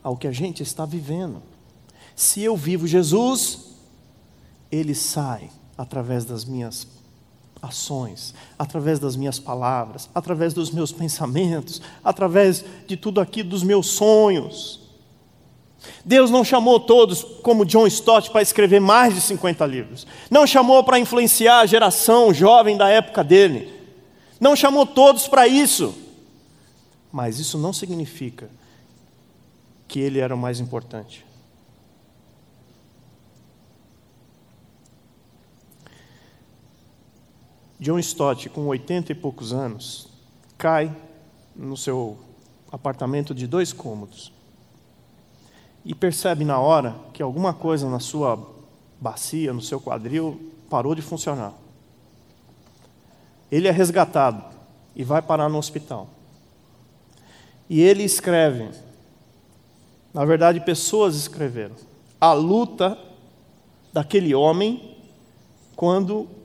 ao 0.02 0.16
que 0.16 0.26
a 0.26 0.32
gente 0.32 0.62
está 0.62 0.86
vivendo. 0.86 1.42
Se 2.16 2.42
eu 2.42 2.56
vivo 2.56 2.86
Jesus, 2.86 3.67
ele 4.70 4.94
sai 4.94 5.50
através 5.76 6.24
das 6.24 6.44
minhas 6.44 6.86
ações, 7.60 8.34
através 8.58 8.98
das 8.98 9.16
minhas 9.16 9.38
palavras, 9.38 10.08
através 10.14 10.54
dos 10.54 10.70
meus 10.70 10.92
pensamentos, 10.92 11.82
através 12.04 12.64
de 12.86 12.96
tudo 12.96 13.20
aqui 13.20 13.42
dos 13.42 13.62
meus 13.62 13.88
sonhos. 13.88 14.80
Deus 16.04 16.30
não 16.30 16.44
chamou 16.44 16.80
todos, 16.80 17.22
como 17.42 17.64
John 17.64 17.86
Stott, 17.86 18.30
para 18.30 18.42
escrever 18.42 18.80
mais 18.80 19.14
de 19.14 19.20
50 19.20 19.64
livros. 19.66 20.06
Não 20.30 20.46
chamou 20.46 20.82
para 20.82 20.98
influenciar 20.98 21.60
a 21.60 21.66
geração 21.66 22.34
jovem 22.34 22.76
da 22.76 22.88
época 22.88 23.22
dele. 23.22 23.72
Não 24.40 24.56
chamou 24.56 24.86
todos 24.86 25.28
para 25.28 25.46
isso. 25.46 25.94
Mas 27.12 27.38
isso 27.38 27.56
não 27.58 27.72
significa 27.72 28.50
que 29.86 30.00
ele 30.00 30.18
era 30.18 30.34
o 30.34 30.38
mais 30.38 30.60
importante. 30.60 31.24
John 37.80 37.98
Stott, 37.98 38.48
com 38.48 38.66
80 38.66 39.12
e 39.12 39.14
poucos 39.14 39.52
anos, 39.52 40.08
cai 40.56 40.94
no 41.54 41.76
seu 41.76 42.18
apartamento 42.72 43.34
de 43.34 43.46
dois 43.46 43.72
cômodos 43.72 44.32
e 45.84 45.94
percebe 45.94 46.44
na 46.44 46.58
hora 46.58 46.96
que 47.12 47.22
alguma 47.22 47.54
coisa 47.54 47.88
na 47.88 48.00
sua 48.00 48.38
bacia, 49.00 49.52
no 49.52 49.62
seu 49.62 49.80
quadril, 49.80 50.52
parou 50.68 50.94
de 50.94 51.02
funcionar. 51.02 51.52
Ele 53.50 53.68
é 53.68 53.70
resgatado 53.70 54.42
e 54.94 55.04
vai 55.04 55.22
parar 55.22 55.48
no 55.48 55.56
hospital. 55.56 56.08
E 57.70 57.80
ele 57.80 58.02
escreve, 58.02 58.70
na 60.12 60.24
verdade, 60.24 60.60
pessoas 60.60 61.14
escreveram, 61.14 61.76
a 62.20 62.32
luta 62.32 62.98
daquele 63.92 64.34
homem 64.34 64.96
quando 65.76 66.37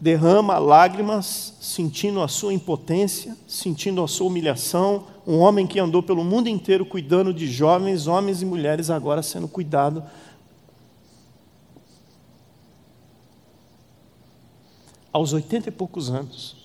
derrama 0.00 0.58
lágrimas, 0.58 1.54
sentindo 1.60 2.22
a 2.22 2.28
sua 2.28 2.54
impotência, 2.54 3.36
sentindo 3.46 4.02
a 4.02 4.08
sua 4.08 4.28
humilhação. 4.28 5.04
Um 5.26 5.38
homem 5.38 5.66
que 5.66 5.78
andou 5.78 6.02
pelo 6.02 6.24
mundo 6.24 6.48
inteiro 6.48 6.86
cuidando 6.86 7.34
de 7.34 7.46
jovens, 7.46 8.06
homens 8.06 8.40
e 8.40 8.46
mulheres, 8.46 8.88
agora 8.88 9.22
sendo 9.22 9.46
cuidado. 9.46 10.02
Aos 15.12 15.32
oitenta 15.32 15.68
e 15.68 15.72
poucos 15.72 16.08
anos, 16.08 16.56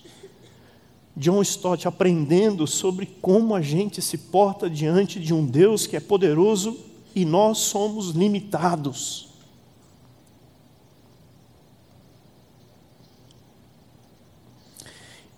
John 1.17 1.41
Stott 1.41 1.88
aprendendo 1.88 2.67
sobre 2.67 3.06
como 3.06 3.56
a 3.56 3.62
gente 3.62 4.02
se 4.02 4.17
porta 4.17 4.69
diante 4.69 5.19
de 5.19 5.34
um 5.34 5.45
Deus 5.45 5.88
que 5.88 5.98
é 5.98 6.00
poderoso 6.00 6.78
e 7.15 7.26
nós 7.26 7.58
somos 7.58 8.12
limitados. 8.12 9.24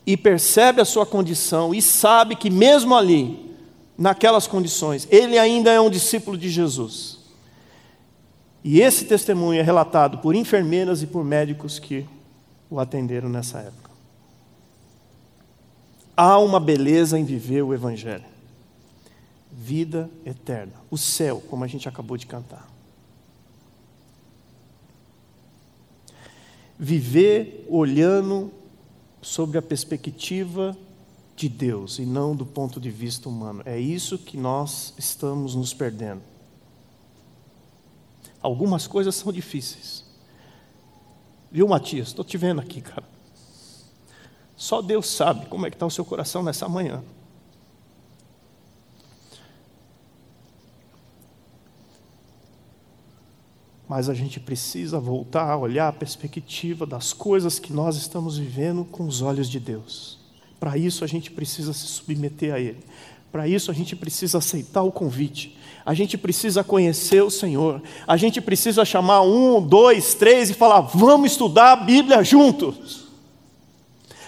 E 0.08 0.16
percebe 0.16 0.80
a 0.80 0.86
sua 0.86 1.06
condição 1.06 1.76
e 1.76 1.82
sabe 1.82 2.38
que, 2.38 2.50
mesmo 2.50 2.96
ali, 2.96 3.54
naquelas 3.98 4.48
condições, 4.48 5.06
ele 5.12 5.38
ainda 5.38 5.70
é 5.70 5.82
um 5.82 5.90
discípulo 5.90 6.38
de 6.38 6.50
Jesus. 6.50 7.20
E 8.64 8.80
esse 8.80 9.04
testemunho 9.04 9.60
é 9.60 9.62
relatado 9.62 10.20
por 10.20 10.34
enfermeiras 10.34 11.04
e 11.04 11.08
por 11.08 11.26
médicos 11.26 11.78
que 11.78 12.06
o 12.70 12.80
atenderam 12.80 13.28
nessa 13.28 13.60
época. 13.60 13.92
Há 16.16 16.40
uma 16.40 16.60
beleza 16.60 17.20
em 17.20 17.26
viver 17.26 17.62
o 17.62 17.74
Evangelho. 17.74 18.24
Vida 19.52 20.10
eterna. 20.26 20.74
O 20.90 20.98
céu, 20.98 21.44
como 21.50 21.66
a 21.66 21.68
gente 21.68 21.90
acabou 21.90 22.16
de 22.16 22.26
cantar. 22.26 22.66
Viver 26.80 27.66
olhando 27.70 28.52
sobre 29.22 29.58
a 29.58 29.62
perspectiva 29.62 30.78
de 31.36 31.48
Deus 31.48 32.00
e 32.00 32.06
não 32.06 32.36
do 32.36 32.46
ponto 32.46 32.80
de 32.80 32.90
vista 32.90 33.30
humano. 33.30 33.62
É 33.66 33.80
isso 33.80 34.18
que 34.18 34.36
nós 34.36 34.94
estamos 34.98 35.54
nos 35.56 35.74
perdendo. 35.74 36.22
Algumas 38.42 38.88
coisas 38.88 39.16
são 39.16 39.32
difíceis. 39.32 40.06
Viu, 41.52 41.68
Matias? 41.68 42.10
Estou 42.10 42.26
te 42.26 42.38
vendo 42.38 42.62
aqui, 42.62 42.82
cara. 42.82 43.04
Só 44.56 44.82
Deus 44.82 45.08
sabe 45.08 45.46
como 45.46 45.66
é 45.66 45.70
que 45.70 45.76
está 45.76 45.86
o 45.86 45.92
seu 45.92 46.04
coração 46.04 46.42
nessa 46.42 46.68
manhã. 46.68 47.04
Mas 53.88 54.10
a 54.10 54.14
gente 54.14 54.40
precisa 54.40 55.00
voltar 55.00 55.50
a 55.50 55.58
olhar 55.58 55.88
a 55.88 55.94
perspectiva 55.94 56.86
das 56.86 57.14
coisas 57.14 57.58
que 57.58 57.72
nós 57.72 57.96
estamos 57.96 58.38
vivendo 58.38 58.84
com 58.84 59.06
os 59.06 59.22
olhos 59.22 59.50
de 59.50 59.60
Deus. 59.60 60.18
Para 60.60 60.78
isso 60.78 61.04
a 61.04 61.08
gente 61.08 61.32
precisa 61.32 61.72
se 61.72 61.88
submeter 61.88 62.54
a 62.54 62.60
Ele. 62.60 62.80
Para 63.32 63.48
isso 63.48 63.72
a 63.72 63.74
gente 63.74 63.96
precisa 63.96 64.40
aceitar 64.40 64.82
o 64.82 64.92
convite. 64.92 65.58
A 65.86 65.94
gente 65.94 66.18
precisa 66.18 66.66
conhecer 66.66 67.24
o 67.24 67.30
Senhor. 67.30 67.82
A 68.06 68.18
gente 68.18 68.42
precisa 68.42 68.84
chamar 68.84 69.22
um, 69.22 69.62
dois, 69.62 70.14
três 70.14 70.50
e 70.50 70.54
falar: 70.54 70.82
vamos 70.82 71.32
estudar 71.32 71.72
a 71.72 71.76
Bíblia 71.78 72.24
juntos. 72.24 73.06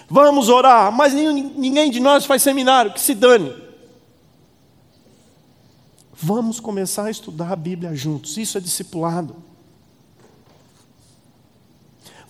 Vamos 0.08 0.48
orar. 0.48 0.90
Mas 0.90 1.12
ninguém 1.12 1.90
de 1.90 2.00
nós 2.00 2.24
faz 2.24 2.42
seminário, 2.42 2.94
que 2.94 3.00
se 3.00 3.14
dane. 3.14 3.52
Vamos 6.14 6.60
começar 6.60 7.04
a 7.04 7.10
estudar 7.10 7.52
a 7.52 7.56
Bíblia 7.56 7.94
juntos. 7.94 8.36
Isso 8.38 8.56
é 8.56 8.60
discipulado. 8.60 9.49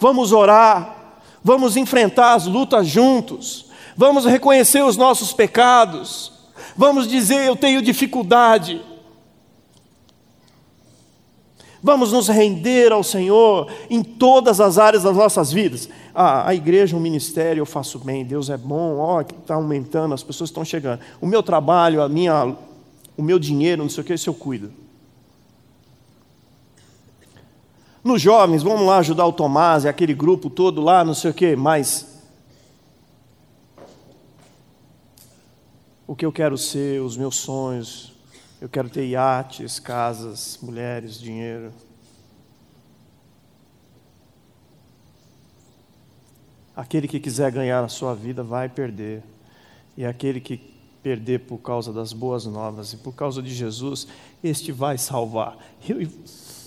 Vamos 0.01 0.33
orar, 0.33 0.97
vamos 1.45 1.77
enfrentar 1.77 2.35
as 2.35 2.47
lutas 2.47 2.89
juntos, 2.89 3.67
vamos 3.95 4.25
reconhecer 4.25 4.83
os 4.83 4.97
nossos 4.97 5.33
pecados, 5.33 6.33
vamos 6.77 7.07
dizer: 7.07 7.47
Eu 7.47 7.55
tenho 7.55 7.83
dificuldade. 7.83 8.83
Vamos 11.83 12.13
nos 12.13 12.29
render 12.29 12.93
ao 12.93 13.03
Senhor 13.03 13.73
em 13.89 14.03
todas 14.03 14.61
as 14.61 14.77
áreas 14.77 15.05
das 15.05 15.17
nossas 15.17 15.51
vidas. 15.51 15.89
Ah, 16.15 16.47
a 16.47 16.55
igreja, 16.55 16.95
o 16.95 17.01
ministério, 17.01 17.63
eu 17.63 17.65
faço 17.65 17.99
bem, 17.99 18.23
Deus 18.23 18.51
é 18.51 18.57
bom, 18.59 18.99
ó, 18.99 19.23
está 19.23 19.55
aumentando, 19.55 20.13
as 20.13 20.23
pessoas 20.23 20.51
estão 20.51 20.63
chegando. 20.63 21.01
O 21.23 21.27
meu 21.27 21.43
trabalho, 21.43 22.03
a 22.03 22.09
minha, 22.09 22.55
o 23.17 23.23
meu 23.23 23.39
dinheiro, 23.39 23.83
não 23.83 23.89
sei 23.89 24.03
o 24.03 24.07
que, 24.07 24.13
isso 24.13 24.29
eu 24.29 24.35
cuido. 24.35 24.71
Nos 28.03 28.23
jovens, 28.23 28.63
vamos 28.63 28.87
lá 28.87 28.99
ajudar 28.99 29.27
o 29.27 29.33
Tomás 29.33 29.85
e 29.85 29.89
aquele 29.89 30.15
grupo 30.15 30.49
todo 30.49 30.81
lá, 30.81 31.05
não 31.05 31.13
sei 31.13 31.31
o 31.31 31.35
que, 31.35 31.55
mas 31.55 32.19
o 36.07 36.17
que 36.17 36.25
eu 36.25 36.33
quero 36.33 36.57
ser, 36.57 37.03
os 37.03 37.19
meus 37.19 37.37
sonhos, 37.37 38.15
eu 38.59 38.71
quero 38.71 38.89
ter 38.89 39.07
iates, 39.07 39.79
casas, 39.79 40.59
mulheres, 40.63 41.21
dinheiro. 41.21 41.73
Aquele 46.75 47.07
que 47.07 47.21
quiser 47.21 47.53
ganhar 47.53 47.85
a 47.85 47.89
sua 47.89 48.15
vida 48.15 48.43
vai 48.43 48.69
perder. 48.69 49.23
E 49.95 50.07
aquele 50.07 50.41
que 50.41 50.57
perder 51.03 51.41
por 51.41 51.59
causa 51.59 51.93
das 51.93 52.13
boas 52.15 52.47
novas 52.47 52.95
e 52.95 52.97
por 52.97 53.15
causa 53.15 53.43
de 53.43 53.55
Jesus, 53.55 54.07
este 54.43 54.73
vai 54.73 54.97
salvar. 54.97 55.59
Eu, 55.87 56.01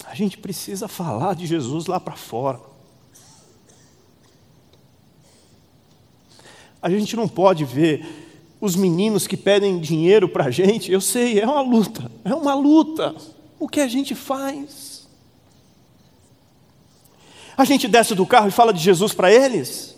a 0.06 0.16
gente 0.16 0.38
precisa 0.38 0.88
falar 0.88 1.36
de 1.36 1.46
Jesus 1.46 1.86
lá 1.88 2.00
para 2.00 2.16
fora. 2.16 2.60
A 6.82 6.89
gente 6.89 7.16
não 7.16 7.28
pode 7.28 7.63
ver 7.63 8.06
os 8.60 8.76
meninos 8.76 9.28
que 9.28 9.36
pedem 9.36 9.80
dinheiro 9.80 10.30
para 10.30 10.46
a 10.46 10.52
gente, 10.52 10.92
eu 10.92 11.02
sei, 11.02 11.39
é 11.39 11.46
uma 11.46 11.62
luta, 11.62 12.12
é 12.24 12.34
uma 12.34 12.54
luta. 12.54 13.16
O 13.60 13.68
que 13.68 13.80
a 13.80 13.88
gente 13.88 14.16
faz? 14.16 15.08
A 17.58 17.66
gente 17.66 17.88
desce 17.88 18.16
do 18.16 18.26
carro 18.26 18.48
e 18.48 18.52
fala 18.52 18.74
de 18.74 18.80
Jesus 18.80 19.13
para 19.13 19.32
eles? 19.32 19.96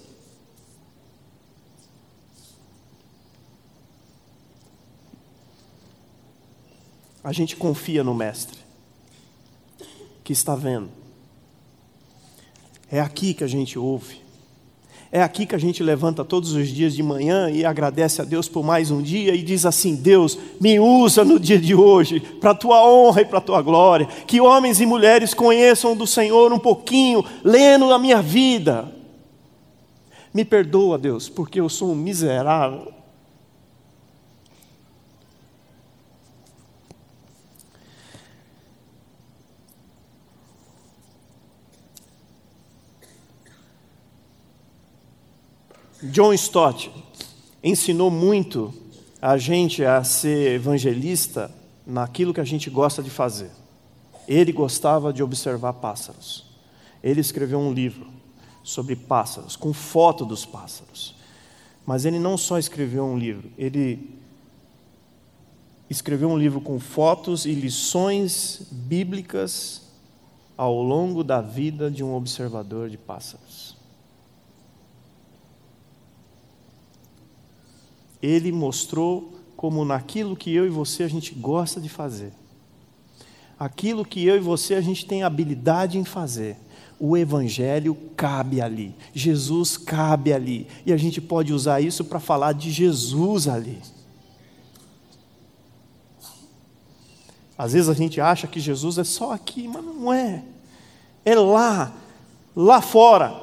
A 7.24 7.32
gente 7.32 7.56
confia 7.56 8.04
no 8.04 8.14
Mestre, 8.14 8.65
que 10.26 10.34
está 10.34 10.56
vendo. 10.56 10.90
É 12.92 13.00
aqui 13.00 13.34
que 13.34 13.44
a 13.44 13.48
gente 13.48 13.78
ouve. 13.78 14.26
É 15.12 15.22
aqui 15.22 15.46
que 15.46 15.56
a 15.56 15.58
gente 15.58 15.84
levanta 15.84 16.26
todos 16.26 16.54
os 16.54 16.68
dias 16.68 16.94
de 16.94 17.04
manhã 17.04 17.50
e 17.50 17.64
agradece 17.64 18.22
a 18.22 18.26
Deus 18.26 18.50
por 18.50 18.64
mais 18.64 18.90
um 18.90 19.02
dia 19.02 19.36
e 19.36 19.44
diz 19.44 19.66
assim: 19.66 19.96
Deus, 19.96 20.38
me 20.60 20.80
usa 20.80 21.24
no 21.24 21.40
dia 21.40 21.60
de 21.60 21.76
hoje 21.76 22.20
para 22.20 22.52
a 22.52 22.56
tua 22.56 22.84
honra 22.86 23.22
e 23.22 23.26
para 23.26 23.38
a 23.38 23.42
tua 23.42 23.62
glória. 23.62 24.08
Que 24.26 24.42
homens 24.42 24.82
e 24.82 24.86
mulheres 24.86 25.34
conheçam 25.34 25.96
do 25.96 26.08
Senhor 26.08 26.52
um 26.52 26.60
pouquinho, 26.60 27.24
lendo 27.44 27.94
a 27.94 28.00
minha 28.00 28.22
vida. 28.22 28.92
Me 30.34 30.44
perdoa, 30.44 30.98
Deus, 30.98 31.30
porque 31.30 31.62
eu 31.62 31.70
sou 31.70 31.92
um 31.92 31.96
miserável. 31.96 32.95
John 46.12 46.34
Stott 46.34 46.92
ensinou 47.64 48.12
muito 48.12 48.74
a 49.22 49.38
gente 49.38 49.84
a 49.84 50.04
ser 50.04 50.54
evangelista 50.54 51.52
naquilo 51.86 52.34
que 52.34 52.42
a 52.42 52.46
gente 52.46 52.70
gosta 52.70 53.02
de 53.02 53.10
fazer. 53.10 53.50
Ele 54.28 54.52
gostava 54.52 55.12
de 55.12 55.24
observar 55.24 55.74
pássaros. 55.74 56.46
Ele 57.04 57.22
escreveu 57.22 57.60
um 57.60 57.74
livro 57.74 58.08
sobre 58.64 58.96
pássaros, 58.96 59.56
com 59.56 59.74
foto 59.74 60.26
dos 60.26 60.46
pássaros. 60.46 61.16
Mas 61.86 62.06
ele 62.06 62.20
não 62.20 62.38
só 62.38 62.58
escreveu 62.58 63.06
um 63.06 63.18
livro, 63.18 63.52
ele 63.58 64.20
escreveu 65.90 66.30
um 66.30 66.38
livro 66.38 66.60
com 66.60 66.80
fotos 66.80 67.46
e 67.46 67.54
lições 67.54 68.64
bíblicas 68.72 69.84
ao 70.58 70.82
longo 70.82 71.24
da 71.24 71.42
vida 71.42 71.92
de 71.92 72.04
um 72.04 72.16
observador 72.16 72.90
de 72.90 72.98
pássaros. 72.98 73.75
Ele 78.26 78.52
mostrou 78.52 79.34
como 79.56 79.86
naquilo 79.86 80.36
que 80.36 80.54
eu 80.54 80.66
e 80.66 80.70
você 80.70 81.04
a 81.04 81.08
gente 81.08 81.34
gosta 81.34 81.80
de 81.80 81.88
fazer, 81.88 82.34
aquilo 83.58 84.04
que 84.04 84.26
eu 84.26 84.36
e 84.36 84.40
você 84.40 84.74
a 84.74 84.82
gente 84.82 85.06
tem 85.06 85.24
habilidade 85.24 85.98
em 85.98 86.04
fazer, 86.04 86.58
o 87.00 87.16
Evangelho 87.16 87.96
cabe 88.18 88.62
ali, 88.62 88.96
Jesus 89.14 89.78
cabe 89.78 90.34
ali, 90.34 90.68
e 90.86 90.92
a 90.92 90.98
gente 90.98 91.22
pode 91.22 91.54
usar 91.54 91.82
isso 91.82 92.04
para 92.04 92.20
falar 92.20 92.54
de 92.54 92.72
Jesus 92.72 93.48
ali. 93.48 93.80
Às 97.58 97.72
vezes 97.72 97.88
a 97.88 97.94
gente 97.94 98.20
acha 98.20 98.48
que 98.48 98.60
Jesus 98.60 98.98
é 98.98 99.04
só 99.04 99.32
aqui, 99.32 99.68
mas 99.68 99.84
não 99.84 100.12
é. 100.12 100.44
É 101.24 101.36
lá, 101.36 101.94
lá 102.54 102.82
fora. 102.82 103.34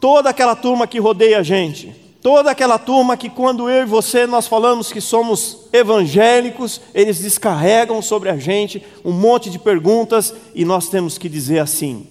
Toda 0.00 0.30
aquela 0.30 0.56
turma 0.56 0.88
que 0.88 0.98
rodeia 0.98 1.38
a 1.38 1.42
gente 1.44 2.02
toda 2.22 2.52
aquela 2.52 2.78
turma 2.78 3.16
que 3.16 3.28
quando 3.28 3.68
eu 3.68 3.82
e 3.82 3.86
você 3.86 4.26
nós 4.26 4.46
falamos 4.46 4.92
que 4.92 5.00
somos 5.00 5.66
evangélicos, 5.72 6.80
eles 6.94 7.18
descarregam 7.18 8.00
sobre 8.00 8.30
a 8.30 8.38
gente 8.38 8.82
um 9.04 9.12
monte 9.12 9.50
de 9.50 9.58
perguntas 9.58 10.32
e 10.54 10.64
nós 10.64 10.88
temos 10.88 11.18
que 11.18 11.28
dizer 11.28 11.58
assim: 11.58 12.06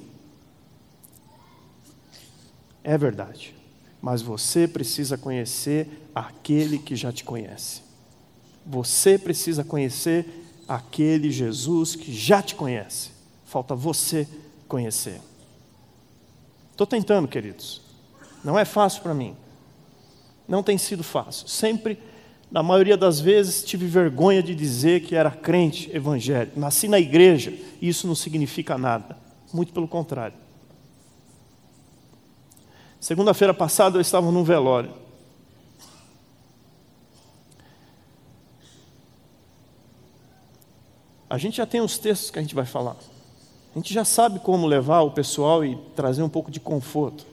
É 2.84 2.98
verdade, 2.98 3.56
mas 4.02 4.22
você 4.22 4.68
precisa 4.68 5.18
conhecer 5.18 5.88
aquele 6.14 6.78
que 6.78 6.96
já 6.96 7.12
te 7.12 7.24
conhece. 7.24 7.82
Você 8.66 9.18
precisa 9.18 9.64
conhecer 9.64 10.28
aquele 10.68 11.32
Jesus 11.32 11.96
que 11.96 12.14
já 12.14 12.42
te 12.42 12.54
conhece. 12.54 13.12
Falta 13.46 13.74
você 13.74 14.28
conhecer. 14.68 15.20
Estou 16.72 16.86
tentando, 16.86 17.28
queridos. 17.28 17.82
Não 18.44 18.58
é 18.58 18.66
fácil 18.66 19.02
para 19.02 19.14
mim. 19.14 19.36
Não 20.52 20.62
tem 20.62 20.78
sido 20.78 21.02
fácil. 21.02 21.48
Sempre, 21.48 21.98
na 22.52 22.62
maioria 22.62 22.98
das 22.98 23.22
vezes, 23.22 23.64
tive 23.64 23.86
vergonha 23.86 24.44
de 24.44 24.54
dizer 24.54 25.00
que 25.00 25.16
era 25.16 25.32
crente 25.32 25.90
evangélico. 25.96 26.60
Nasci 26.60 26.90
na 26.90 27.00
igreja 27.00 27.54
e 27.82 27.88
isso 27.88 28.06
não 28.06 28.16
significa 28.16 28.78
nada. 28.78 29.16
Muito 29.54 29.72
pelo 29.72 29.88
contrário. 29.88 30.36
Segunda-feira 33.00 33.54
passada 33.54 33.96
eu 33.98 34.02
estava 34.02 34.30
num 34.30 34.44
velório. 34.44 34.92
A 41.30 41.38
gente 41.38 41.56
já 41.56 41.66
tem 41.66 41.80
os 41.80 41.98
textos 41.98 42.30
que 42.30 42.40
a 42.40 42.42
gente 42.42 42.54
vai 42.54 42.66
falar. 42.66 42.98
A 43.74 43.80
gente 43.80 43.94
já 43.94 44.04
sabe 44.04 44.42
como 44.42 44.68
levar 44.68 45.00
o 45.00 45.12
pessoal 45.12 45.64
e 45.64 45.78
trazer 45.96 46.22
um 46.22 46.30
pouco 46.30 46.52
de 46.52 46.60
conforto 46.60 47.31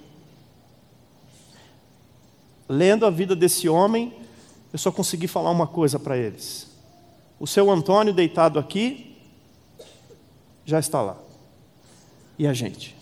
lendo 2.68 3.06
a 3.06 3.10
vida 3.10 3.34
desse 3.34 3.68
homem, 3.68 4.12
eu 4.72 4.78
só 4.78 4.92
consegui 4.92 5.26
falar 5.26 5.50
uma 5.50 5.66
coisa 5.66 5.98
para 5.98 6.16
eles. 6.16 6.68
O 7.40 7.46
seu 7.46 7.70
Antônio 7.70 8.12
deitado 8.12 8.58
aqui 8.58 9.16
já 10.64 10.78
está 10.78 11.00
lá. 11.00 11.16
E 12.38 12.46
a 12.46 12.52
gente? 12.52 12.94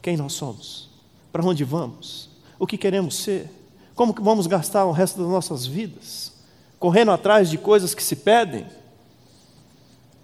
Quem 0.00 0.16
nós 0.16 0.32
somos? 0.34 0.88
Para 1.32 1.44
onde 1.44 1.64
vamos? 1.64 2.30
O 2.58 2.66
que 2.66 2.78
queremos 2.78 3.16
ser? 3.16 3.50
Como 3.94 4.14
que 4.14 4.22
vamos 4.22 4.46
gastar 4.46 4.84
o 4.84 4.92
resto 4.92 5.20
das 5.20 5.28
nossas 5.28 5.66
vidas? 5.66 6.32
Correndo 6.78 7.10
atrás 7.10 7.50
de 7.50 7.58
coisas 7.58 7.94
que 7.94 8.02
se 8.02 8.16
pedem? 8.16 8.66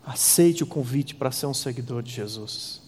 Aceite 0.05 0.63
o 0.63 0.67
convite 0.67 1.15
para 1.15 1.31
ser 1.31 1.47
um 1.47 1.55
seguidor 1.55 2.03
de 2.03 2.11
Jesus. 2.11 2.81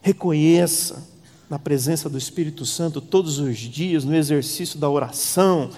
Reconheça 0.00 1.06
na 1.52 1.58
presença 1.58 2.08
do 2.08 2.16
Espírito 2.16 2.64
Santo 2.64 2.98
todos 2.98 3.38
os 3.38 3.58
dias, 3.58 4.06
no 4.06 4.14
exercício 4.14 4.78
da 4.78 4.88
oração. 4.88 5.68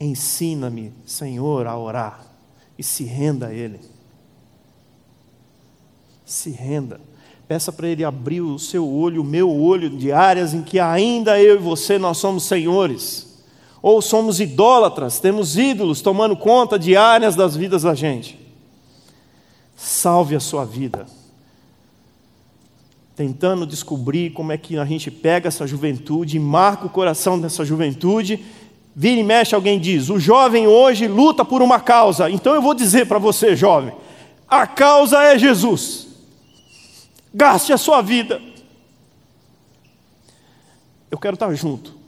Ensina-me, 0.00 0.92
Senhor, 1.06 1.68
a 1.68 1.78
orar 1.78 2.26
e 2.76 2.82
se 2.82 3.04
renda 3.04 3.46
a 3.46 3.54
Ele. 3.54 3.78
Se 6.26 6.50
renda. 6.50 7.00
Peça 7.46 7.70
para 7.70 7.86
Ele 7.86 8.02
abrir 8.02 8.40
o 8.40 8.58
seu 8.58 8.84
olho, 8.84 9.22
o 9.22 9.24
meu 9.24 9.48
olho, 9.48 9.88
de 9.88 10.10
áreas 10.10 10.54
em 10.54 10.62
que 10.64 10.80
ainda 10.80 11.40
eu 11.40 11.54
e 11.54 11.62
você 11.62 11.96
nós 11.96 12.18
somos 12.18 12.42
senhores. 12.42 13.44
Ou 13.80 14.02
somos 14.02 14.40
idólatras, 14.40 15.20
temos 15.20 15.56
ídolos 15.56 16.02
tomando 16.02 16.36
conta 16.36 16.76
de 16.76 16.96
áreas 16.96 17.36
das 17.36 17.54
vidas 17.54 17.82
da 17.82 17.94
gente. 17.94 18.36
Salve 19.76 20.34
a 20.34 20.40
sua 20.40 20.64
vida 20.64 21.06
tentando 23.20 23.66
descobrir 23.66 24.30
como 24.30 24.50
é 24.50 24.56
que 24.56 24.78
a 24.78 24.84
gente 24.86 25.10
pega 25.10 25.48
essa 25.48 25.66
juventude, 25.66 26.38
marca 26.38 26.86
o 26.86 26.88
coração 26.88 27.38
dessa 27.38 27.66
juventude. 27.66 28.42
Vira 28.96 29.20
e 29.20 29.22
mexe, 29.22 29.54
alguém 29.54 29.78
diz: 29.78 30.08
o 30.08 30.18
jovem 30.18 30.66
hoje 30.66 31.06
luta 31.06 31.44
por 31.44 31.60
uma 31.60 31.78
causa. 31.78 32.30
Então 32.30 32.54
eu 32.54 32.62
vou 32.62 32.72
dizer 32.72 33.06
para 33.06 33.18
você, 33.18 33.54
jovem: 33.54 33.92
a 34.48 34.66
causa 34.66 35.22
é 35.22 35.38
Jesus. 35.38 36.08
Gaste 37.34 37.74
a 37.74 37.76
sua 37.76 38.00
vida. 38.00 38.40
Eu 41.10 41.18
quero 41.18 41.34
estar 41.34 41.52
junto. 41.52 41.99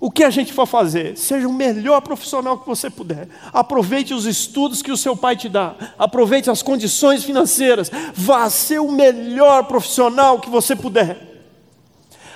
O 0.00 0.10
que 0.10 0.24
a 0.24 0.30
gente 0.30 0.50
for 0.50 0.64
fazer, 0.64 1.14
seja 1.18 1.46
o 1.46 1.52
melhor 1.52 2.00
profissional 2.00 2.58
que 2.58 2.66
você 2.66 2.88
puder. 2.88 3.28
Aproveite 3.52 4.14
os 4.14 4.24
estudos 4.24 4.80
que 4.80 4.90
o 4.90 4.96
seu 4.96 5.14
pai 5.14 5.36
te 5.36 5.46
dá. 5.46 5.74
Aproveite 5.98 6.50
as 6.50 6.62
condições 6.62 7.22
financeiras. 7.22 7.90
Vá 8.14 8.48
ser 8.48 8.80
o 8.80 8.90
melhor 8.90 9.64
profissional 9.64 10.40
que 10.40 10.48
você 10.48 10.74
puder. 10.74 11.44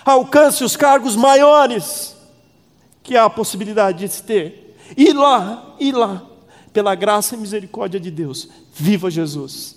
Alcance 0.05 0.63
os 0.63 0.77
cargos 0.77 1.17
maiores 1.17 2.15
que 3.03 3.17
há 3.17 3.25
a 3.25 3.31
possibilidade 3.31 4.01
de 4.01 4.09
se 4.09 4.23
ter. 4.23 4.77
E 4.95 5.15
lá, 5.15 5.75
e 5.81 5.91
lá, 5.91 6.23
pela 6.71 6.95
graça 6.95 7.35
e 7.35 7.39
misericórdia 7.39 7.99
de 7.99 8.11
Deus, 8.11 8.47
viva 8.75 9.11
Jesus. 9.11 9.74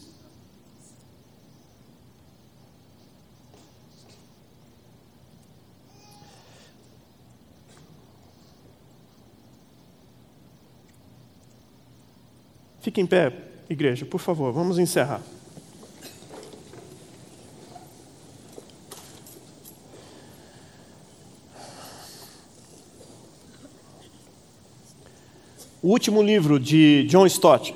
Fique 12.88 13.02
em 13.02 13.06
pé, 13.06 13.34
igreja, 13.70 14.06
por 14.06 14.18
favor, 14.18 14.54
vamos 14.54 14.80
encerrar. 14.80 15.22
O 25.84 25.90
último 25.90 26.22
livro 26.22 26.58
de 26.58 27.06
John 27.10 27.26
Stott, 27.26 27.76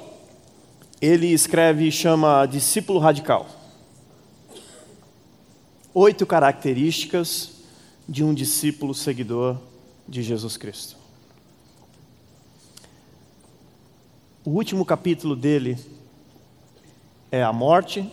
ele 1.02 1.34
escreve 1.34 1.86
e 1.86 1.92
chama 1.92 2.46
Discípulo 2.46 2.98
Radical. 2.98 3.50
Oito 5.94 6.26
características 6.26 7.52
de 8.08 8.24
um 8.24 8.34
discípulo 8.34 8.94
seguidor 8.94 9.60
de 10.08 10.24
Jesus 10.24 10.56
Cristo. 10.56 11.01
O 14.44 14.50
último 14.50 14.84
capítulo 14.84 15.36
dele 15.36 15.78
é 17.32 17.44
a 17.44 17.54
morte, 17.54 18.12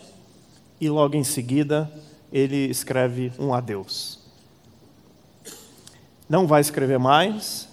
e 0.78 0.90
logo 0.90 1.16
em 1.16 1.24
seguida 1.24 1.90
ele 2.30 2.66
escreve 2.66 3.32
um 3.38 3.54
adeus. 3.54 4.20
Não 6.28 6.46
vai 6.46 6.60
escrever 6.60 6.98
mais, 6.98 7.66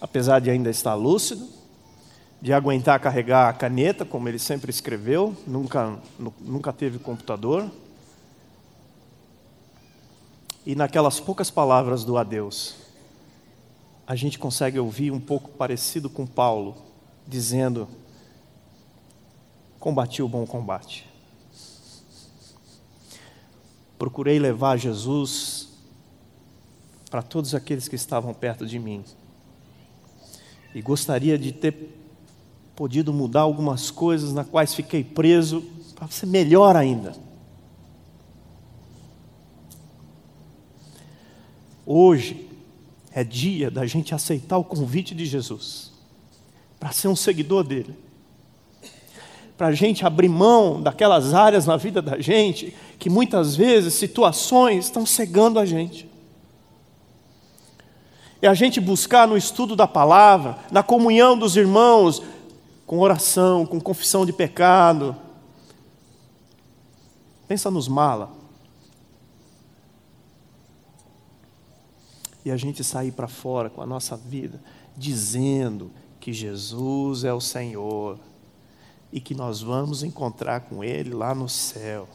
apesar 0.00 0.38
de 0.38 0.48
ainda 0.48 0.70
estar 0.70 0.94
lúcido, 0.94 1.44
de 2.40 2.52
aguentar 2.52 3.00
carregar 3.00 3.48
a 3.48 3.52
caneta, 3.52 4.04
como 4.04 4.28
ele 4.28 4.38
sempre 4.38 4.70
escreveu, 4.70 5.36
nunca, 5.44 5.98
nunca 6.40 6.72
teve 6.72 7.00
computador. 7.00 7.68
E 10.64 10.76
naquelas 10.76 11.18
poucas 11.18 11.50
palavras 11.50 12.04
do 12.04 12.16
adeus, 12.16 12.76
a 14.06 14.14
gente 14.14 14.38
consegue 14.38 14.78
ouvir 14.78 15.10
um 15.10 15.18
pouco 15.18 15.48
parecido 15.48 16.08
com 16.08 16.24
Paulo, 16.24 16.87
dizendo: 17.28 17.86
Combati 19.78 20.22
o 20.22 20.28
bom 20.28 20.46
combate. 20.46 21.06
Procurei 23.98 24.38
levar 24.38 24.78
Jesus 24.78 25.68
para 27.10 27.22
todos 27.22 27.54
aqueles 27.54 27.86
que 27.86 27.96
estavam 27.96 28.32
perto 28.32 28.66
de 28.66 28.78
mim. 28.78 29.04
E 30.74 30.80
gostaria 30.80 31.38
de 31.38 31.52
ter 31.52 31.94
podido 32.74 33.12
mudar 33.12 33.40
algumas 33.40 33.90
coisas 33.90 34.32
na 34.32 34.44
quais 34.44 34.74
fiquei 34.74 35.02
preso 35.02 35.62
para 35.94 36.08
ser 36.08 36.26
melhor 36.26 36.76
ainda. 36.76 37.14
Hoje 41.84 42.48
é 43.10 43.24
dia 43.24 43.70
da 43.70 43.86
gente 43.86 44.14
aceitar 44.14 44.58
o 44.58 44.64
convite 44.64 45.14
de 45.14 45.26
Jesus 45.26 45.97
para 46.78 46.92
ser 46.92 47.08
um 47.08 47.16
seguidor 47.16 47.64
dele. 47.64 47.96
Para 49.56 49.68
a 49.68 49.72
gente 49.72 50.06
abrir 50.06 50.28
mão 50.28 50.80
daquelas 50.80 51.34
áreas 51.34 51.66
na 51.66 51.76
vida 51.76 52.00
da 52.00 52.20
gente 52.20 52.74
que 52.98 53.10
muitas 53.10 53.56
vezes 53.56 53.94
situações 53.94 54.84
estão 54.84 55.04
cegando 55.04 55.58
a 55.58 55.66
gente. 55.66 56.08
É 58.40 58.46
a 58.46 58.54
gente 58.54 58.80
buscar 58.80 59.26
no 59.26 59.36
estudo 59.36 59.74
da 59.74 59.86
palavra, 59.88 60.58
na 60.70 60.82
comunhão 60.82 61.36
dos 61.36 61.56
irmãos, 61.56 62.22
com 62.86 63.00
oração, 63.00 63.66
com 63.66 63.80
confissão 63.80 64.24
de 64.24 64.32
pecado. 64.32 65.16
Pensa 67.48 67.68
nos 67.70 67.88
mala. 67.88 68.30
E 72.44 72.50
a 72.50 72.56
gente 72.56 72.84
sair 72.84 73.10
para 73.10 73.26
fora 73.26 73.68
com 73.68 73.82
a 73.82 73.86
nossa 73.86 74.16
vida 74.16 74.60
dizendo 74.96 75.90
que 76.20 76.32
Jesus 76.32 77.24
é 77.24 77.32
o 77.32 77.40
Senhor 77.40 78.18
e 79.12 79.20
que 79.20 79.34
nós 79.34 79.60
vamos 79.60 80.02
encontrar 80.02 80.60
com 80.60 80.84
Ele 80.84 81.10
lá 81.10 81.34
no 81.34 81.48
céu. 81.48 82.08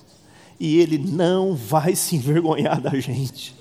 E 0.59 0.77
Ele 0.79 0.97
não 0.97 1.55
vai 1.55 1.95
se 1.95 2.15
envergonhar 2.15 2.79
da 2.79 2.91
gente. 2.99 3.55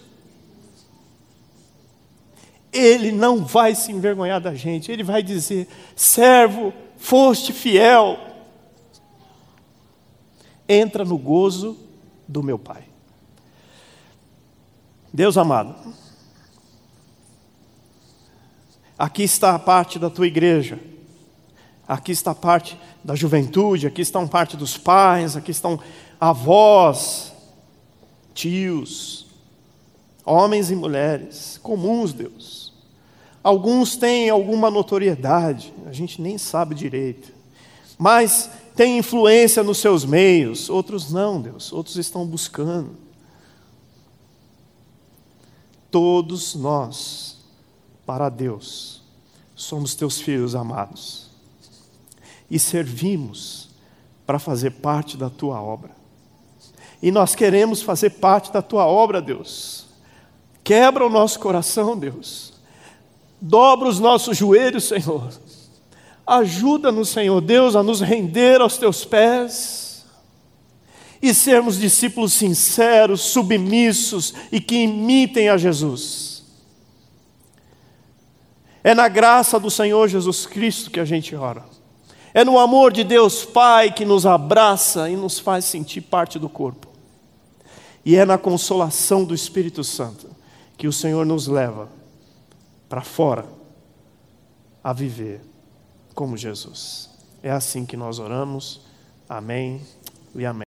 Ele 2.72 3.12
não 3.12 3.44
vai 3.44 3.74
se 3.74 3.92
envergonhar 3.92 4.40
da 4.40 4.54
gente. 4.54 4.90
Ele 4.90 5.02
vai 5.02 5.22
dizer: 5.22 5.68
servo, 5.94 6.72
foste 6.96 7.52
fiel. 7.52 8.18
Entra 10.68 11.04
no 11.04 11.18
gozo 11.18 11.76
do 12.26 12.42
meu 12.42 12.58
Pai. 12.58 12.84
Deus 15.12 15.36
amado, 15.36 15.74
Aqui 19.02 19.24
está 19.24 19.56
a 19.56 19.58
parte 19.58 19.98
da 19.98 20.08
tua 20.08 20.28
igreja. 20.28 20.78
Aqui 21.88 22.12
está 22.12 22.30
a 22.30 22.36
parte 22.36 22.78
da 23.02 23.16
juventude, 23.16 23.84
aqui 23.84 24.00
estão 24.00 24.28
parte 24.28 24.56
dos 24.56 24.78
pais, 24.78 25.36
aqui 25.36 25.50
estão 25.50 25.80
avós, 26.20 27.32
tios, 28.32 29.26
homens 30.24 30.70
e 30.70 30.76
mulheres, 30.76 31.58
comuns, 31.64 32.12
Deus. 32.12 32.72
Alguns 33.42 33.96
têm 33.96 34.30
alguma 34.30 34.70
notoriedade, 34.70 35.74
a 35.84 35.92
gente 35.92 36.22
nem 36.22 36.38
sabe 36.38 36.72
direito, 36.72 37.32
mas 37.98 38.48
têm 38.76 38.98
influência 38.98 39.64
nos 39.64 39.78
seus 39.78 40.04
meios, 40.04 40.70
outros 40.70 41.10
não, 41.10 41.40
Deus, 41.40 41.72
outros 41.72 41.96
estão 41.96 42.24
buscando. 42.24 42.96
Todos 45.90 46.54
nós 46.54 47.41
para 48.04 48.28
Deus, 48.28 49.02
somos 49.54 49.94
teus 49.94 50.20
filhos 50.20 50.54
amados 50.54 51.30
e 52.50 52.58
servimos 52.58 53.70
para 54.26 54.38
fazer 54.38 54.72
parte 54.72 55.16
da 55.16 55.30
tua 55.30 55.60
obra. 55.60 55.90
E 57.02 57.10
nós 57.10 57.34
queremos 57.34 57.82
fazer 57.82 58.10
parte 58.10 58.52
da 58.52 58.62
tua 58.62 58.86
obra, 58.86 59.20
Deus. 59.20 59.86
Quebra 60.62 61.04
o 61.04 61.10
nosso 61.10 61.40
coração, 61.40 61.98
Deus. 61.98 62.52
Dobra 63.40 63.88
os 63.88 63.98
nossos 63.98 64.36
joelhos, 64.36 64.84
Senhor. 64.84 65.32
Ajuda-nos, 66.24 67.08
Senhor 67.08 67.40
Deus, 67.40 67.74
a 67.74 67.82
nos 67.82 68.00
render 68.00 68.60
aos 68.60 68.78
teus 68.78 69.04
pés 69.04 70.04
e 71.20 71.34
sermos 71.34 71.78
discípulos 71.78 72.32
sinceros, 72.32 73.20
submissos 73.20 74.32
e 74.50 74.60
que 74.60 74.82
imitem 74.82 75.48
a 75.48 75.56
Jesus. 75.56 76.31
É 78.84 78.94
na 78.94 79.08
graça 79.08 79.60
do 79.60 79.70
Senhor 79.70 80.08
Jesus 80.08 80.46
Cristo 80.46 80.90
que 80.90 81.00
a 81.00 81.04
gente 81.04 81.34
ora. 81.34 81.64
É 82.34 82.44
no 82.44 82.58
amor 82.58 82.92
de 82.92 83.04
Deus 83.04 83.44
Pai 83.44 83.92
que 83.92 84.04
nos 84.04 84.26
abraça 84.26 85.08
e 85.08 85.16
nos 85.16 85.38
faz 85.38 85.64
sentir 85.64 86.00
parte 86.00 86.38
do 86.38 86.48
corpo. 86.48 86.88
E 88.04 88.16
é 88.16 88.24
na 88.24 88.38
consolação 88.38 89.24
do 89.24 89.34
Espírito 89.34 89.84
Santo 89.84 90.28
que 90.76 90.88
o 90.88 90.92
Senhor 90.92 91.24
nos 91.24 91.46
leva 91.46 91.88
para 92.88 93.02
fora 93.02 93.46
a 94.82 94.92
viver 94.92 95.40
como 96.14 96.36
Jesus. 96.36 97.10
É 97.42 97.50
assim 97.50 97.86
que 97.86 97.96
nós 97.96 98.18
oramos. 98.18 98.80
Amém 99.28 99.80
e 100.34 100.44
amém. 100.44 100.71